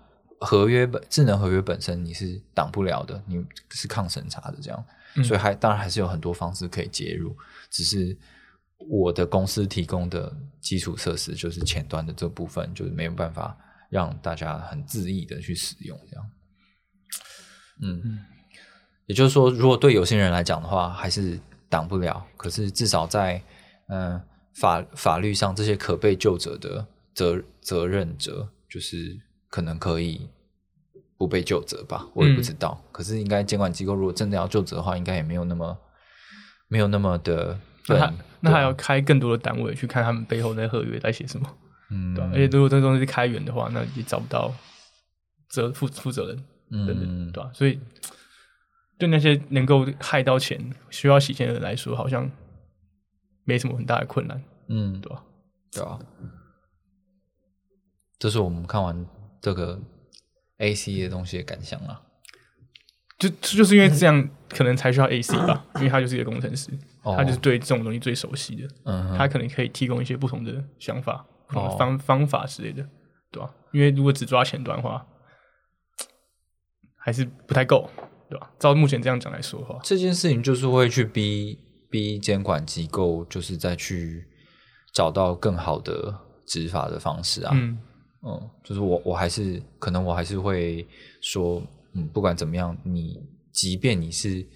[0.44, 4.84] 合约本智能合约本身你是挡不了的，你是抗审查的这样，
[5.16, 7.36] 嗯所以还当然还是有很多方式可以介入，
[7.70, 8.16] 只是
[8.78, 13.56] 我的公司提供的基础设施就是前端的这部分，就是没有办法
[13.88, 16.30] 让大家很恣意的去使用这样。
[17.82, 18.20] 嗯，
[19.06, 21.38] 也就是说，如果对有些人来讲的话，还是
[21.68, 22.24] 挡不了。
[22.36, 23.42] 可是至少在
[23.88, 24.20] 嗯、
[24.54, 29.14] 法法律上，这些可被救者的责责任者，就是
[29.50, 30.28] 可能可以
[31.16, 32.82] 不被救责吧，我也不知道。
[32.92, 35.76] 可是应该监管机构如果真的要救责的话，应该也没有那么
[36.68, 37.58] 没有那么的
[37.88, 41.48] 那他那还对啊要开更多的单位去看他们背后那合约在写什么，
[41.90, 42.14] 嗯。
[42.14, 44.52] 对吧、而且如果这东西是开源的话，那也找不到
[45.48, 46.36] 责负负责人
[46.70, 47.78] 等等，嗯对吧、所以
[48.98, 52.30] 对那些能够害到钱、需要洗钱的人来说，好像
[53.44, 55.00] 没什么很大的困难，嗯。
[55.00, 55.22] 对吧、
[55.72, 55.98] 对啊，
[58.18, 59.06] 这是我们看完
[59.40, 59.78] 这个
[60.58, 62.00] A C 的东西的感想啊。
[63.16, 66.68] 就就是因为这样，可能才需要 AC 吧， 因为他就是一个工程师，
[67.04, 72.84] 哦他就是对这种东西最熟悉的，嗯哼，他可能可以提供一些不同的想法、不同的哦方、方法之类的，
[73.30, 75.06] 对吧、因为如果只抓前端的话，
[76.96, 77.88] 还是不太够，
[78.28, 78.50] 对吧？
[78.58, 81.56] 照目前这样讲来说的话，这件事情就是会去逼
[81.88, 84.26] 逼监管机构，就是再去
[84.92, 86.12] 找到更好的
[86.46, 87.52] 执法的方式啊。
[87.54, 87.78] 嗯，
[88.26, 90.86] 嗯，就是我我还是可能我还是会
[91.20, 91.62] 说，
[91.92, 93.20] 嗯，不管怎么样，你
[93.52, 94.46] 即便你是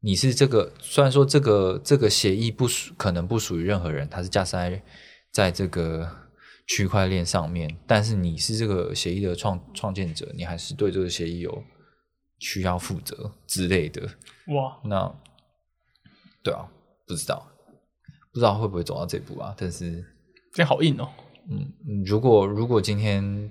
[0.00, 4.82] 你是这个，虽然说这个这个协议不属可能不属于任何人，它是架设在
[5.30, 6.10] 在这个
[6.66, 11.62] 区块链上面，但是你是这个协议的创创建者，你还是对这个协议有
[12.40, 14.02] 需要负责之类的。
[14.48, 15.14] 哇，那
[16.42, 16.68] 对啊，
[17.06, 17.46] 不知道
[18.32, 19.54] 不知道会不会走到这步啊？
[19.56, 20.04] 但是
[20.52, 21.08] 这样好硬哦。
[21.48, 23.50] 嗯，如果如果今天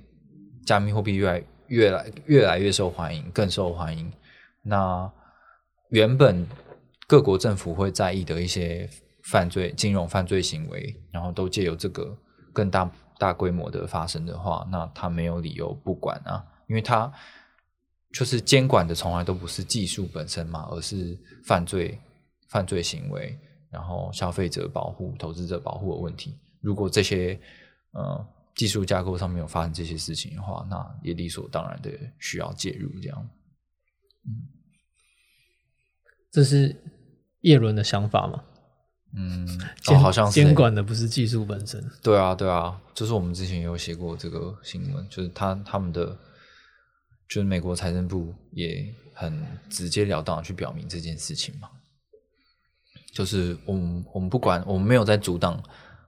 [0.66, 4.12] 加密货币越来越来越来越受欢迎，更受欢迎，
[4.64, 5.12] 那
[5.90, 6.46] 原本
[7.08, 8.90] 各国政府会在意的一些
[9.24, 12.18] 犯罪、金融犯罪行为，然后都借由这个
[12.52, 17.12] 更大大规模的发生的话，那他没有理由不管啊，因为他
[18.14, 21.98] 就是监管的从来都不是技术本身嘛，而是犯罪
[22.50, 23.38] 犯罪行为，
[23.72, 26.38] 然后消费者保护、投资者保护的问题。
[26.62, 27.40] 如果这些
[27.96, 31.90] 呃技术架构上面有发生这些事情的话，那也理所当然的
[32.20, 32.90] 需要介入。
[33.02, 33.30] 这样，
[36.32, 36.76] 这是
[37.42, 38.44] 叶伦的想法吗？
[39.18, 39.48] 嗯，
[39.88, 41.82] 哦、好像是监管的不是技术本身。
[42.04, 46.08] 对啊，对啊，就是我们之前也有写过这个新闻，就是他他们的，
[47.30, 51.70] 就是美国财政部也很直截了当的去表明这件事情嘛，
[53.14, 55.64] 就是我们我们不管，我们没有在阻挡，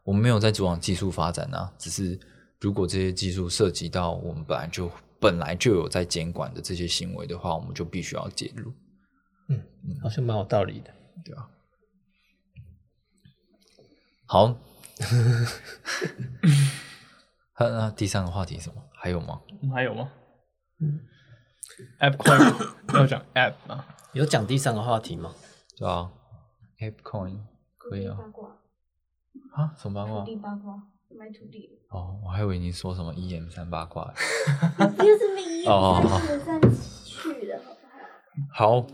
[0.07, 2.17] 我们没有在阻挡技术发展啊，只是
[2.61, 4.89] 如果这些技术涉及到我们本来就
[5.19, 8.71] 本来就有在监管的这些行为的话，我们就必须要介入。
[9.49, 9.61] 嗯
[10.01, 10.93] 好像蛮有道理的。
[11.25, 11.49] 对啊。
[14.25, 14.57] 好，
[17.59, 18.81] 那那第三个话题是什么？
[18.93, 19.41] 还有吗？
[19.61, 20.09] 嗯还有吗
[20.79, 21.01] 嗯
[21.99, 23.83] ？App Coin 要讲 App 吗？
[24.13, 25.35] 有讲第三个话题吗？
[25.75, 26.09] 对啊
[26.79, 27.41] ，App Coin
[27.77, 28.17] 可以啊
[29.57, 30.25] 啊，什么八卦土？
[30.25, 30.75] 地八卦，
[31.17, 31.67] 买土地。
[31.89, 34.13] 哦，我还以为你说什么 EM 三八卦。
[34.77, 35.17] 不是
[35.65, 36.61] 三三
[37.03, 37.87] 去的，好不
[38.53, 38.81] 好？
[38.81, 38.87] 好，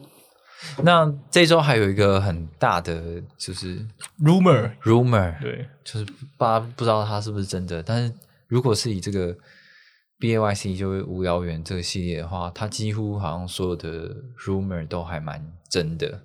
[0.84, 3.86] 那这周还有一个很大的就是
[4.20, 6.06] Rumor，rumor，对，就是
[6.38, 8.14] 大家不知道它是不是真的，但是
[8.48, 9.36] 如果是以这个
[10.18, 16.24] B A Y C 就是无聊猿这个系列的话，它几乎好像所有的 rumor 都还蛮真的，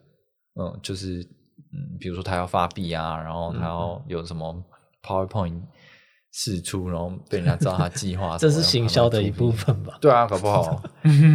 [0.55, 1.27] 嗯，就是
[1.73, 4.65] 嗯，比如说他要发币啊，然后他要有什么
[5.03, 5.61] PowerPoint
[6.33, 9.99] 释出，然后被人家知道他计划， 这是行销的一部分吧？
[10.01, 10.83] 对啊，搞不好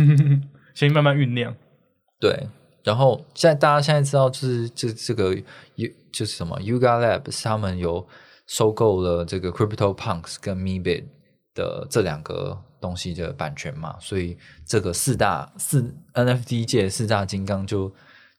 [0.73, 1.55] 先慢慢酝酿。
[2.19, 2.47] 对，
[2.83, 5.35] 然后现在大家现在知道，就是这这个
[5.75, 8.07] U 就是什么 Yuga Labs，他们有
[8.47, 11.05] 收购了这个 Crypto Punks 跟 Meebit
[11.53, 17.93] 的这两个东西的版权嘛，所以这个四大四 NFT 界四大金刚就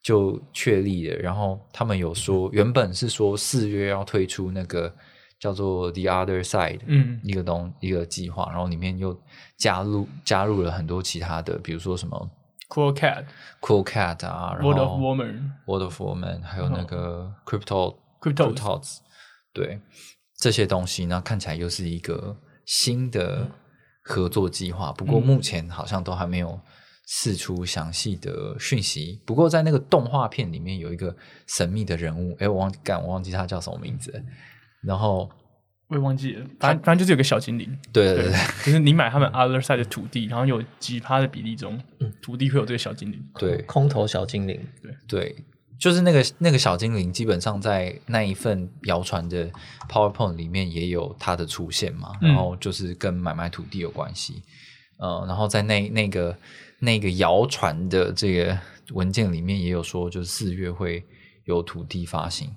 [0.05, 1.17] 就确立了。
[1.17, 4.95] 然后他们有说，原本是说四月要推出那个
[5.41, 9.21] 叫做 The Other Side，嗯一个东一个计划，然后里面又
[9.57, 12.31] 加入加入了很多其他的，比如说什么。
[12.67, 13.27] Cool Cat、
[13.61, 18.97] Cool Cat 啊，然后 World of Woman、World of Woman，还有那个 Crypto Cryptos Cryptos，
[19.53, 19.81] 对
[20.39, 23.47] 这些东西呢，看起来又是一个新的
[24.03, 24.91] 合作计划。
[24.93, 26.59] 不过目前好像都还没有
[27.07, 29.21] 释出详细的讯息。
[29.25, 31.15] 不过在那个动画片里面有一个
[31.47, 34.25] 神秘的人物，哎，我忘记干，我忘记他叫什么名字。
[34.83, 35.31] 然后，
[35.89, 38.33] 我也忘记了，反正反正就是有个小精灵，对对对
[38.65, 41.81] 就是你买他们 Other Side 的土地，然后有几趴的比例中，
[42.23, 43.19] 土地会有这个小精灵。
[43.39, 44.61] 对空投小精灵，
[45.09, 45.35] 对，
[45.79, 49.51] 就是那个那个小精灵，基本上在那一份谣传的
[49.89, 54.43] PowerPoint 里面也有它的出现嘛，嗯然后就是跟买卖土地有关系，
[54.99, 56.37] 呃，然后在那那个
[56.85, 58.59] 那个谣传的这个
[58.93, 61.05] 文件里面也有说，就是四月会
[61.45, 62.55] 有土地发行。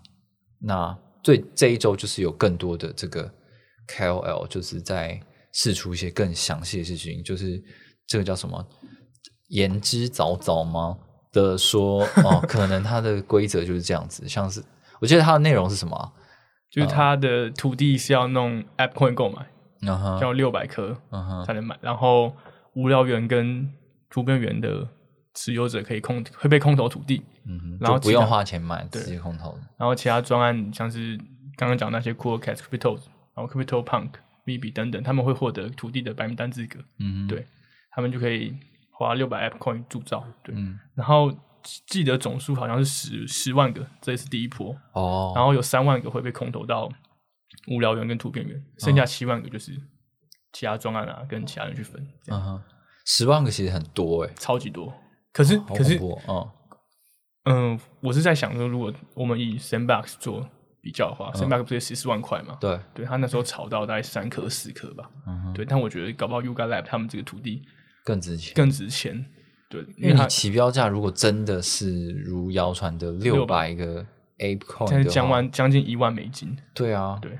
[0.60, 3.32] 那最这一周就是有更多的这个
[3.88, 5.20] KOL 就是在
[5.54, 7.64] 试出一些更详细的事情，就是
[8.06, 8.66] 这个叫什么
[9.50, 10.98] 言之凿凿吗？
[11.32, 14.64] 的说 哦，可能它的规则就是这样子，像是
[15.00, 16.12] 我记得它的内容是什么啊？
[16.72, 19.46] 就是它的土地是要弄 App Coin 购买，
[19.82, 20.98] 嗯哼，要六百颗
[21.46, 22.34] 才能买，然后
[22.74, 23.70] 无聊园跟
[24.18, 24.88] 图片园的
[25.36, 29.00] 持有者可以空会被空投土地，嗯，然后就不用花钱买，对。
[29.04, 29.56] 直接空投。
[29.78, 31.16] 然后其他专案像是
[31.56, 32.96] 刚刚讲那些 Cool Cats、Crypto，
[33.36, 34.10] 然后 Crypto Punk、
[34.46, 37.46] VB 等等，他们会获得土地的白名单资格，嗯哼，对
[37.92, 38.58] 他们就可以
[38.90, 41.32] 花六百 App Coin 铸造，对，嗯，然后
[41.86, 46.90] 记得总数好像是十十万个，这也是第一波，哦，然后有三万个会被空投到
[47.68, 49.80] 无聊园跟图片园，剩下七万个就是
[50.54, 52.42] 其他专案啊跟其他人去分，这样。
[52.42, 52.64] 嗯哼，
[53.10, 54.94] 十万个其实很多哎，超级多。
[55.32, 56.52] 可是好可是恐怖哦，
[57.46, 60.46] 嗯，我是在想说，如果我们以 Sandbox 做
[60.82, 62.58] 比较的话、s a n d b o x 不是十四万块嘛？
[62.60, 65.10] 对，对他那时候炒到大概三颗四颗吧。
[65.56, 67.64] 对，但我觉得搞不好 Yuga Lab 他们这个土地
[68.04, 68.54] 更值钱。
[68.54, 69.26] 更值钱。
[69.70, 74.06] 对，因因为你起标价如果真的是如谣传的六百个
[74.40, 76.58] Ape Coin 将完将近一万美金。
[76.74, 77.32] 对啊，对，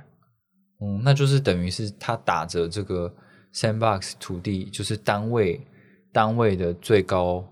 [0.82, 3.14] 嗯，那就是等于是他打着这个
[3.54, 5.60] Sandbox 土地，就是单位
[6.12, 7.48] 单位的最高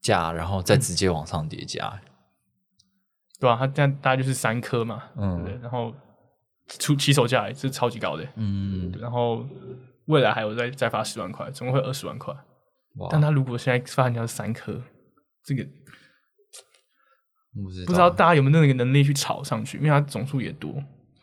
[0.00, 2.00] 价，然后再直接往上叠加。
[3.38, 5.62] 对吧、它这样大概就是三颗嘛，嗯对不对？
[5.62, 5.94] 然后
[6.78, 8.28] 出起手价也是超级高的。
[8.36, 9.46] 嗯，然后
[10.06, 12.34] 未来还有再再发十万块，总共会二十万块。
[12.96, 14.82] 哇，但他如果现在发行价是三颗，
[15.42, 15.64] 这个
[17.54, 20.74] 不知不知道大家有没有那个能力去炒上去，因为它总数也多，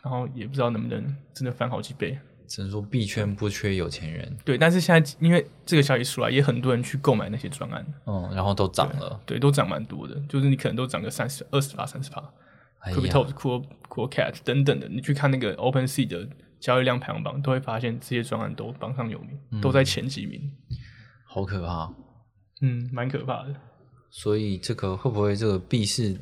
[0.02, 2.18] 然后也不知道能不能真的翻好几倍。
[2.48, 12.20] 只能说币圈不缺有钱人，对，但是现在因为这个消息出来，也很多人去购买那些专案，嗯，然后都涨了，对，都涨蛮多的，就是你可能都涨个三十、二十趴、三十趴。
[12.80, 16.28] 哎 c r y p 呀 t o Cool Cool Cat 等等的，你去看那个 Open Sea 的
[16.60, 20.40] 交易量排行榜，都会发现这些专案都榜上有名，嗯都在前几名。
[21.26, 21.92] 好可怕。
[22.62, 23.54] 嗯，蛮可怕的。
[24.10, 26.16] 所以这个会不会这个币市，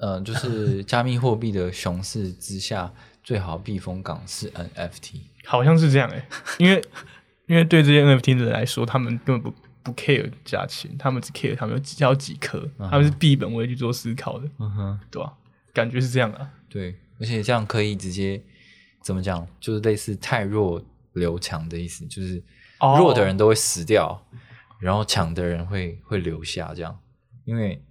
[0.00, 2.90] 呃，就是 加密货币的熊市之下，
[3.22, 5.20] 最好避风港是 NFT。
[5.44, 6.28] 好像是这样哎、
[6.58, 6.82] 因为
[7.46, 15.32] 因为对这些 NFT 的人来说，他们根本不不 care 价钱，他们只 care 他们有几要几颗，他们是币本位去做思考的，嗯哼，对吧、
[15.72, 16.50] 感觉是这样啊。
[16.68, 18.42] 对，而且这样可以直接
[19.02, 20.82] 怎么讲，就是类似太弱
[21.14, 22.42] 留强的意思，就是
[22.80, 22.96] 哦。
[22.98, 24.22] 弱的人都会死掉，
[24.78, 26.98] 然后强的人会会留下这样，
[27.46, 27.82] 因为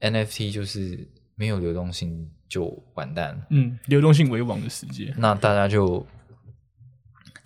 [0.00, 3.46] NFT 就是没有流动性就完蛋了。
[3.48, 6.06] 嗯，流动性为王的世界，那大家就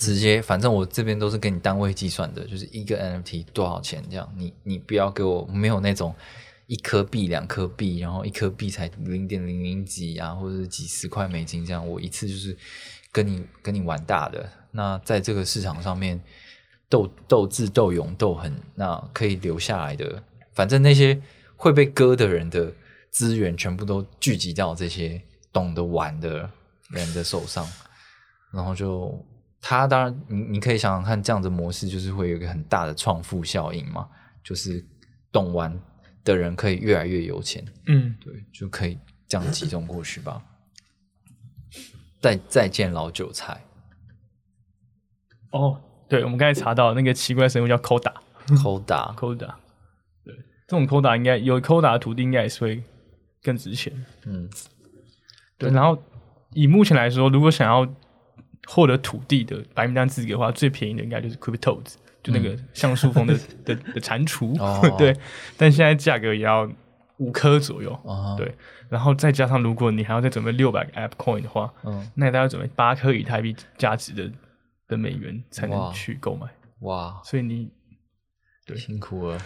[0.00, 6.14] 直接，反正我这边都是跟你单位计算的，就是一个 NFT 多少钱这样，你你不要给我没有那种
[6.66, 12.56] 一颗币、两颗币，然后一颗币才零点零零几啊，或者是几十块美金这样，我一次就是
[13.12, 14.50] 跟你跟你玩大的。
[14.70, 16.18] 那在这个市场上面
[16.88, 20.22] 斗斗智斗勇斗狠，那可以留下来的，
[20.54, 21.20] 反正那些
[21.56, 22.72] 会被割的人的
[23.10, 25.20] 资源全部都聚集到这些
[25.52, 26.48] 懂得玩的
[26.88, 27.68] 人的手上，
[28.50, 29.22] 然后就
[29.60, 34.08] 他当然你你可以想想看，这样的模式就是会有一个很大的创富效应嘛，
[34.42, 34.84] 就是
[35.30, 35.78] 懂玩
[36.24, 38.98] 的人可以越来越有钱，嗯，对，就可以
[39.28, 40.42] 这样集中过去吧。
[42.20, 43.64] 再再见老韭菜
[45.52, 49.54] 哦，对，我们刚才查到那个奇怪生物叫 Coda，Coda，Coda，
[50.24, 50.34] 对，
[50.68, 52.82] 这种 Coda 应该有 Coda 的土地应该也是会
[53.42, 54.04] 更值钱。
[54.26, 54.48] 嗯，
[55.56, 56.02] 对，然后
[56.52, 57.86] 以目前来说，如果想要
[58.66, 63.34] 获得土地的白名单资格的话，最便宜的应该就是 Cryptodes，就那个橡树风的、
[63.64, 64.54] 的的蟾蜍。
[64.96, 65.16] 对，
[65.56, 66.70] 但现在价格也要
[67.18, 67.92] 五颗左右。
[68.04, 68.54] 啊，对，
[68.88, 74.30] 然后再加上如果你还要再准备六百个 App Coin 的话，嗯，那你大概要准备八颗以太币价值的
[74.88, 76.46] 的美元才能去购买。
[76.80, 77.70] 哇，所以你
[78.64, 79.38] 对辛苦了。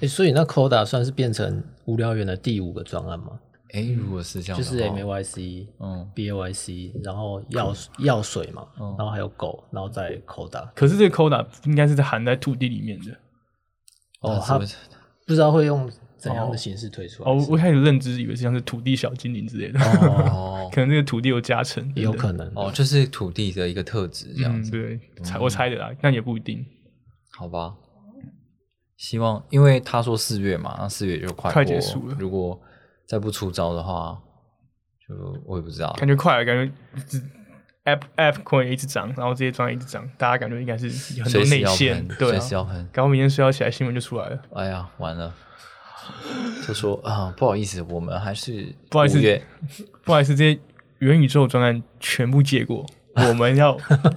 [0.00, 3.40] 哎所以那 Coda 算是变成无聊园的第五个专案吗？
[3.72, 10.68] 哎，如果是这样，就是 MAYC、嗯 BAYC，然后药药水嘛，嗯然后还有狗，然后再 Coda。
[10.74, 13.12] 可是这个 Coda 应该是在含在土地里面的。
[14.20, 14.76] 哦，它那是
[15.26, 17.30] 不知道会用怎样的形式推出来？
[17.30, 19.78] 哦，我开始认知以为是像是土地小精灵之类的，
[20.32, 22.12] 哦可能这个土地有加成，也有。
[22.12, 26.64] 可能哦，就是土地的一个特质这样嗯，子，对，猜我猜的啦，但也不一定。
[27.32, 27.74] 好吧？
[28.96, 32.60] 希望，因为他说四月嘛，那四月就快快结束了如果
[33.08, 34.18] 再不出招的话，
[35.08, 35.14] 就
[35.46, 35.92] 我也不知道。
[35.94, 36.72] 感觉快了，感觉
[37.06, 37.18] 只
[37.84, 42.58] App App Coin 一直涨，然后这些专业一直涨，大家感觉应该是有很多内线，对，对随时啊。
[42.58, 42.76] 要喷。
[42.92, 45.34] 然后明天睡觉起来新闻就出来了，哎呀，完了，
[46.66, 49.18] 就说啊，不好意思，我们还是不好意思
[50.04, 50.60] 不好意思，这些
[50.98, 52.84] 元宇宙专案全部借过，
[53.14, 53.72] 我们要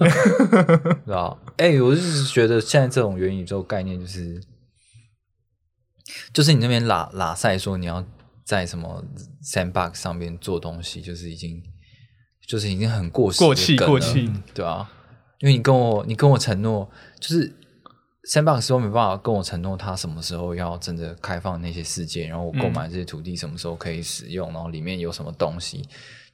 [1.06, 1.38] 对吧？
[1.56, 4.38] 哎、我是觉得现在这种元宇宙概念就是，
[6.34, 8.04] 就是你那边拉拉赛说你要
[8.52, 9.02] 在什么
[9.42, 11.62] sandbox 上面做东西，就是已经
[12.46, 14.92] 就是已经很过时的过气过气，对啊，
[15.40, 16.86] 因为你跟我你跟我承诺，
[17.18, 17.50] 就是
[18.30, 25.88] sandbox 都没办法跟我承诺他什么时候要真的开放那些世界，然后我购买这些土地什么时候可以使用，然后里面有什么东西，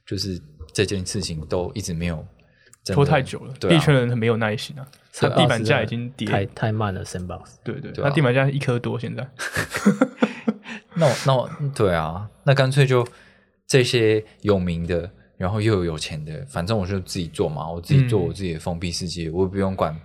[0.05, 0.37] 就是
[0.73, 2.27] 这件事情都一直没有
[2.95, 4.87] 拖太久了，对啊币圈人很没有耐心啊。
[5.13, 7.55] 它地板价已经太跌，太太慢了，Sandbox。
[7.63, 9.27] 对对，对啊它地板价一颗多现在。
[10.95, 13.05] 那我那我对啊，那干脆就
[13.67, 19.97] 这些有名的，然后又有有钱的，反正我就自己做嘛，我自己做嗯我自己的封闭世界，我也不用管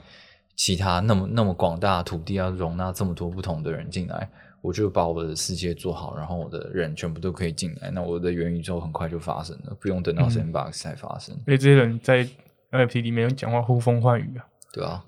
[0.56, 4.28] 其他那么那么广大的土地要容纳这么多不同的人进来，
[4.60, 12.26] 我就把我的世界做好，然后我的人全部都可以进来，那我的元宇宙很快就发生了，不用等到嗯 Sandbox 才发生，因为这些人在
[12.74, 15.04] NFT 里面讲话呼风唤雨啊，对啊，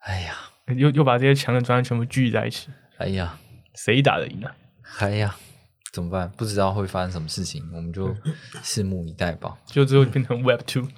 [0.00, 0.34] 哎呀，
[0.76, 3.38] 又又把这些强的专案全部聚在一起，哎呀，
[3.74, 4.54] 谁打得赢啊？
[5.00, 5.36] 哎呀，
[5.92, 6.30] 怎么办？
[6.36, 8.08] 不知道会发生什么事情，我们就
[8.64, 9.58] 拭目以待吧。
[9.66, 10.88] 就最后变成 Web Two，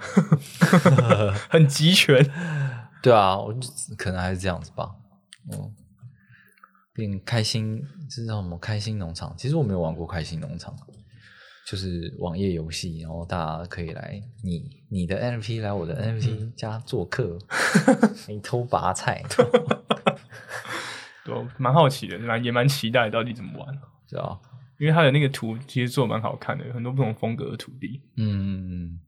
[1.51, 2.25] 很集权。
[3.03, 3.55] 对啊，我
[3.97, 4.91] 可能还是这样子吧。
[5.53, 5.73] 嗯，
[6.93, 8.59] 变开心，这叫什么？
[8.59, 9.35] 开心农场。
[9.37, 10.77] 其实我没有玩过开心农场，
[11.71, 17.37] 就是网页游戏，然后大家可以来你你的 NFT 来我的 NFT 家做客，
[18.27, 19.23] 你偷拔菜，
[21.27, 23.69] 对，蛮好奇的，蛮也蛮期待到底怎么玩，
[24.81, 28.01] 因为它的那个图其实做得蛮好看的，有很多不同风格的土地。
[28.17, 28.99] 嗯，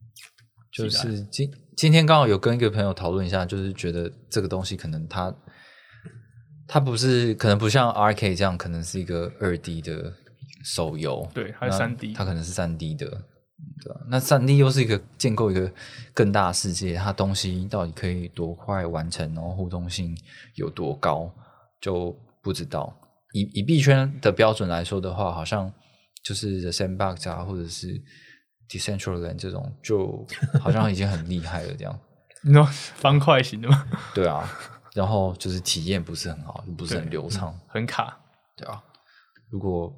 [0.71, 5.33] 就是今今天刚好有跟一个朋友讨论一下，就是觉得这个东西可能它
[6.67, 10.13] 它不是可能不像 RK 这样，可能是一个二 D 的
[10.63, 15.71] 手游，对还是那 3D 它可能是三 D 的，对吧、那三 D 又是一个建构一个
[16.13, 20.15] 更大的世界，它东西到底可以多快完成，然后互动性
[20.55, 21.31] 有多高，
[21.79, 22.95] 就不知道。
[23.33, 25.71] 以以币圈的标准来说的话，好像
[26.23, 28.01] 就是 The Sandbox 啊，或者是
[28.69, 30.25] Decentraland 这种，就
[30.59, 31.99] 好像已经很厉害了这样。
[32.43, 33.87] 你说方块型的吗？
[34.13, 34.49] 对啊，
[34.93, 38.19] 然后就是体验不是很好，不是很流畅，很卡。
[38.57, 38.83] 对啊。
[39.49, 39.93] 如果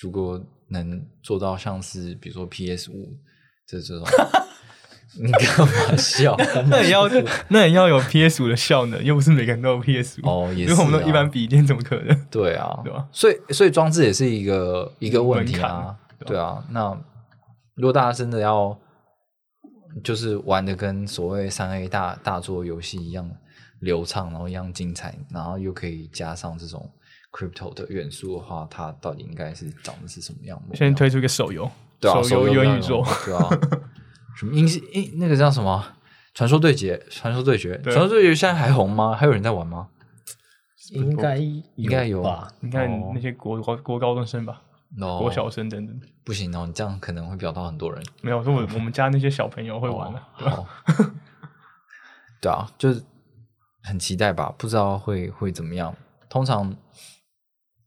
[0.00, 3.16] 如果能做到像是比如说 PS 五
[3.66, 4.06] 这这种，
[5.20, 6.36] 你干嘛笑？
[6.68, 7.08] 那也要
[7.48, 10.28] 那也要有 PS 五的效能，又不是每个人都有 PS 五。
[10.28, 12.16] 哦，也是、因为我们啊，都一般笔电，怎么可能？
[12.30, 15.96] 对啊，对吧所以所以装置也是一个一个问题啊，
[16.26, 16.62] 对啊。
[16.70, 16.90] 那
[17.74, 18.78] 如果大家真的要
[20.04, 23.28] 就是玩的跟所谓三 A 大大作游戏一样
[23.80, 26.88] 流畅，然后一样精彩，然后又可以加上这种
[27.32, 30.60] crypto 的元素的话，它到底应该是长的是什么样？
[30.74, 31.70] 现在推出一个手游，
[32.00, 33.48] 对啊，手游元宇宙，对啊，
[34.36, 35.84] 什么英英那个叫什么？
[36.34, 39.14] 传说对决，传说对决，对传说对决现在还红吗？
[39.14, 39.88] 还有人在玩吗？
[40.92, 42.48] 应该应该有吧？
[42.60, 44.62] 你看哦那些国国国高中生吧，
[45.00, 48.02] 哦国小生等等，不行哦，你这样可能会表到很多人。
[48.22, 50.56] 没有说我我们家那些小朋友会玩的，对吧？
[50.56, 50.66] 哦，
[52.40, 53.02] 对啊，就是
[53.82, 55.94] 很期待吧，不知道会会怎么样。
[56.30, 56.74] 通常，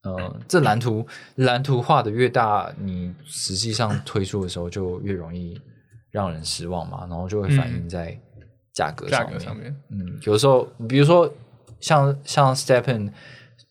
[0.04, 5.60] 呃，这蓝图蓝图画的越大，你实际上 推出的时候就越容易
[6.10, 8.20] 让人失望嘛，然后就会反映在
[8.74, 9.34] 价格上面。
[9.34, 11.32] 格上面，嗯，有时候比如说
[11.80, 13.12] 像像 Stepen，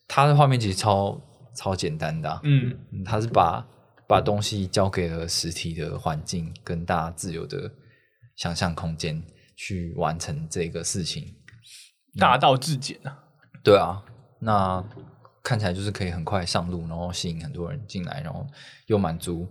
[0.07, 1.19] 它的画面其实超
[1.55, 3.65] 超简单的、啊，嗯，嗯，他是把
[4.07, 7.69] 把东西交给了实体的环境，跟大家自由的
[8.37, 9.21] 想象空间
[9.55, 11.35] 去完成这个事情。
[12.17, 13.19] 大道至简啊，
[13.63, 14.03] 对啊，
[14.39, 14.83] 那
[15.43, 18.45] 看起来就是可以很快上路，然后吸引很多人进来，然后
[18.87, 19.47] 又满足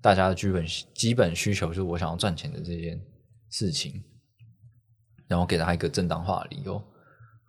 [0.00, 3.00] 大家的基本基本需求，就是我想要赚钱的这件
[3.50, 4.02] 事情，
[5.26, 6.76] 然后给他一个正当化的理由。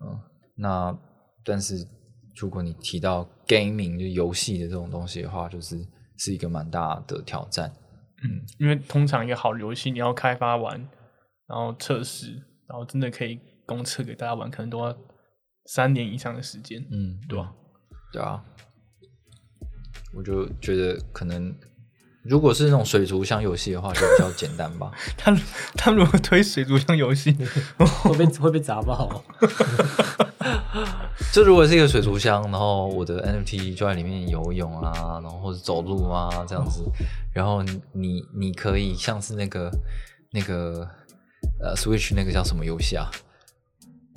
[0.02, 0.20] 嗯，
[0.56, 0.98] 那
[1.44, 1.88] 但是
[2.36, 5.78] 如果你提到 gaming 就游戏的这种东西的话，就是
[6.18, 7.72] 是一个蛮大的挑战。
[8.24, 10.78] 嗯，因为通常一个好的游戏，你要开发完，
[11.48, 12.34] 然后测试，
[12.68, 14.96] 然后真的可以公测给大家玩，可能都要
[15.72, 16.84] 三年以上的时间。
[16.90, 17.52] 嗯，对吧？
[18.12, 18.44] 对啊，
[20.16, 21.54] 我就觉得可能
[22.24, 24.92] 如果是那种水族箱游戏的话，就比较简单吧。
[25.16, 25.32] 他
[25.76, 27.32] 他如果推水族箱游戏，
[27.78, 29.24] 会被会被砸爆。
[31.32, 36.84] 就如果是一个水族箱，然后我的 NFT 就在里面游泳啊，然后或者走路啊这样子，
[37.32, 39.72] 然后你你你可以像是那个
[40.32, 40.90] 那个
[41.62, 43.12] 呃 Switch 那个叫什么游戏啊？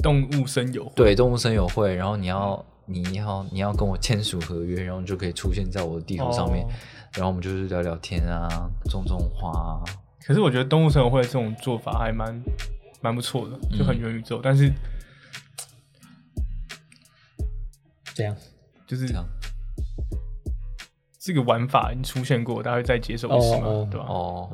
[0.03, 6.69] 动物森友会，对，动物森友会，然后你要你要你要跟我签署合约，然后你就可以出现在我的地图上面，哦。
[7.15, 8.49] 然后我们就是聊聊天啊，
[8.91, 9.85] 种种花啊，
[10.27, 12.43] 可是我觉得动物森友会这种做法还蛮
[13.01, 14.73] 蛮不错的，就很元宇宙，但是
[18.15, 18.35] 这样？
[18.87, 19.25] 就是这样？
[21.19, 24.07] 这个玩法已经出现过，大家会再接受一次吗，对吧？
[24.09, 24.51] 哦，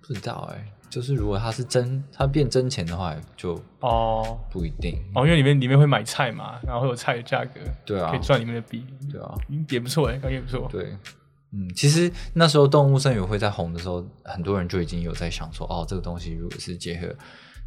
[0.00, 5.02] 不知道哎、就是如果它是真，它变真钱的话，就哦不一定。
[5.14, 10.68] 哦，因为里面里面会买菜嘛，然后会有菜的价格，对啊可以赚里面的币，对啊，嗯也不错哎，感觉也不错。
[10.70, 10.94] 对，
[11.52, 17.08] 嗯，其实那时候动物森友会在红的时候，很多人就已经有在想说，哦，这个东西如果是结合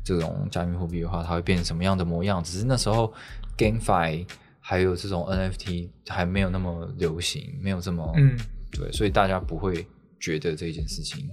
[0.03, 2.43] 这种加密货币的话，它会变成什么样的模样？
[2.43, 3.11] 只是那时候
[3.57, 4.27] GameFi
[4.59, 8.37] 还有这种 NFT 还没有那么流行，没有这么嗯，
[8.71, 9.87] 对，所以大家不会
[10.19, 11.27] 觉得这件事情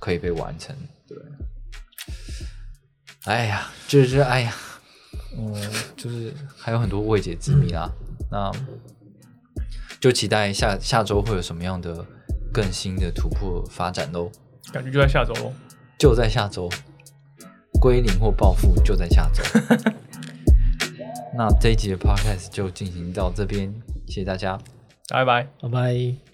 [0.00, 0.74] 可以被完成。
[1.14, 1.22] 对，
[3.24, 4.54] 哎呀，就是哎呀，
[5.38, 5.54] 嗯，
[5.96, 7.90] 就是还有很多未解之谜啦。
[8.30, 8.50] 那
[10.00, 12.04] 就期待下下周会有什么样的
[12.52, 14.30] 更新的突破发展喽。
[14.72, 15.52] 感觉就在下周喽。
[15.96, 16.68] 就在下周，
[17.80, 19.42] 归零或暴富就在下周。
[21.36, 23.72] 那这一集的 podcast 就进行到这边，
[24.06, 24.58] 谢谢大家。
[25.08, 25.48] 拜拜。
[25.60, 26.33] 拜拜。